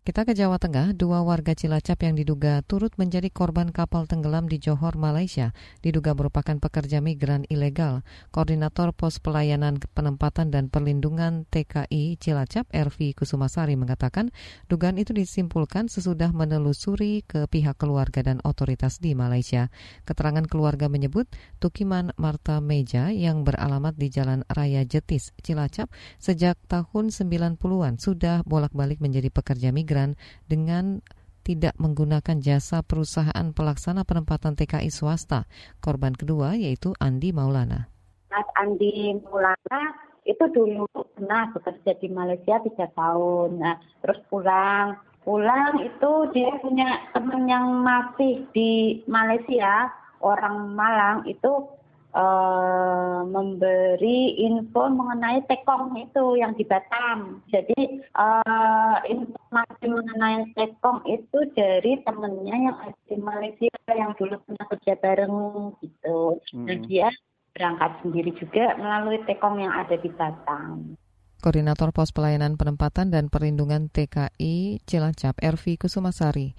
Kita 0.09 0.25
ke 0.25 0.33
Jawa 0.33 0.57
Tengah, 0.57 0.97
dua 0.97 1.21
warga 1.21 1.53
Cilacap 1.53 2.01
yang 2.01 2.17
diduga 2.17 2.65
turut 2.65 2.97
menjadi 2.97 3.29
korban 3.29 3.69
kapal 3.69 4.09
tenggelam 4.09 4.49
di 4.49 4.57
Johor, 4.57 4.97
Malaysia, 4.97 5.53
diduga 5.85 6.17
merupakan 6.17 6.57
pekerja 6.57 7.05
migran 7.05 7.45
ilegal. 7.53 8.01
Koordinator 8.33 8.97
Pos 8.97 9.21
Pelayanan 9.21 9.77
Penempatan 9.93 10.49
dan 10.49 10.73
Perlindungan 10.73 11.45
TKI 11.53 12.17
Cilacap, 12.17 12.73
Ervi 12.73 13.13
Kusumasari, 13.13 13.77
mengatakan 13.77 14.33
dugaan 14.73 14.97
itu 14.97 15.13
disimpulkan 15.13 15.93
sesudah 15.93 16.33
menelusuri 16.33 17.21
ke 17.29 17.45
pihak 17.45 17.77
keluarga 17.77 18.25
dan 18.25 18.41
otoritas 18.49 19.05
di 19.05 19.13
Malaysia. 19.13 19.69
Keterangan 20.09 20.49
keluarga 20.49 20.89
menyebut 20.89 21.29
Tukiman 21.61 22.17
Marta 22.17 22.65
Meja 22.65 23.13
yang 23.13 23.45
beralamat 23.45 23.93
di 23.93 24.09
Jalan 24.09 24.41
Raya 24.49 24.89
Jetis, 24.89 25.37
Cilacap, 25.45 25.93
sejak 26.17 26.57
tahun 26.65 27.13
90-an 27.13 28.01
sudah 28.01 28.41
bolak-balik 28.49 29.05
menjadi 29.05 29.29
pekerja 29.29 29.69
migran 29.69 29.98
dengan 30.47 31.01
tidak 31.49 31.73
menggunakan 31.81 32.45
jasa 32.45 32.85
perusahaan 32.85 33.57
pelaksana 33.57 34.05
penempatan 34.05 34.53
TKI 34.53 34.93
swasta. 34.93 35.49
Korban 35.81 36.13
kedua 36.13 36.53
yaitu 36.61 36.93
Andi 37.01 37.33
Maulana. 37.33 37.89
Mas 38.29 38.49
Andi 38.61 39.17
Maulana 39.25 39.97
itu 40.29 40.45
dulu 40.53 40.85
pernah 40.93 41.49
bekerja 41.57 41.97
di 41.97 42.09
Malaysia 42.13 42.61
tiga 42.61 42.93
tahun. 42.93 43.65
Nah, 43.65 43.81
terus 44.05 44.21
pulang. 44.29 45.01
Pulang 45.25 45.81
itu 45.81 46.13
dia 46.37 46.53
punya 46.61 47.01
teman 47.17 47.49
yang 47.49 47.81
masih 47.85 48.45
di 48.53 49.01
Malaysia, 49.09 49.89
orang 50.21 50.73
Malang 50.73 51.25
itu 51.25 51.69
uh, 52.15 53.27
memberi 53.27 54.41
info 54.41 54.89
mengenai 54.89 55.45
tekong 55.49 55.97
itu 55.99 56.41
yang 56.41 56.57
di 56.57 56.65
Batam. 56.65 57.43
Jadi 57.53 58.01
uh, 58.17 58.99
informasi 59.05 59.85
mengenai 59.89 60.49
tekong 60.57 61.05
itu 61.09 61.39
dari 61.53 62.01
temennya 62.07 62.57
yang 62.71 62.77
ada 62.81 63.01
di 63.09 63.17
Malaysia 63.21 63.73
yang 63.93 64.15
dulu 64.17 64.41
pernah 64.45 64.67
kerja 64.73 64.93
bareng 65.01 65.37
gitu. 65.85 66.41
Hmm. 66.55 66.67
Dan 66.69 66.79
dia 66.87 67.09
berangkat 67.57 67.91
sendiri 68.07 68.31
juga 68.39 68.79
melalui 68.79 69.19
tekong 69.27 69.59
yang 69.59 69.75
ada 69.75 69.99
di 69.99 70.09
Batam. 70.13 70.95
Koordinator 71.39 71.95
Pos 71.95 72.11
Pelayanan 72.11 72.59
Penempatan 72.59 73.15
dan 73.15 73.31
Perlindungan 73.31 73.87
TKI 73.95 74.83
Cilacap, 74.83 75.39
Ervi 75.39 75.79
Kusumasari. 75.79 76.59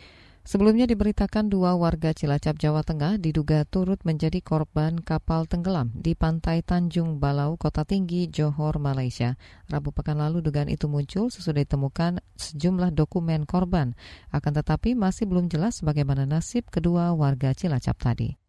Sebelumnya 0.49 0.89
diberitakan 0.89 1.45
dua 1.45 1.77
warga 1.77 2.09
Cilacap, 2.09 2.57
Jawa 2.57 2.81
Tengah 2.81 3.21
diduga 3.21 3.69
turut 3.69 4.01
menjadi 4.01 4.41
korban 4.41 4.97
kapal 4.97 5.45
tenggelam 5.45 5.93
di 5.93 6.17
pantai 6.17 6.65
Tanjung 6.65 7.21
Balau, 7.21 7.53
Kota 7.53 7.85
Tinggi, 7.85 8.25
Johor, 8.33 8.81
Malaysia. 8.81 9.38
Rabu 9.69 9.93
pekan 9.93 10.17
lalu 10.17 10.41
dugaan 10.41 10.65
itu 10.65 10.89
muncul 10.89 11.29
sesudah 11.29 11.62
ditemukan 11.62 12.25
sejumlah 12.33 12.97
dokumen 12.97 13.45
korban. 13.45 13.93
Akan 14.33 14.57
tetapi 14.57 14.97
masih 14.97 15.29
belum 15.29 15.53
jelas 15.53 15.85
bagaimana 15.85 16.25
nasib 16.25 16.65
kedua 16.73 17.13
warga 17.13 17.53
Cilacap 17.53 18.01
tadi. 18.01 18.48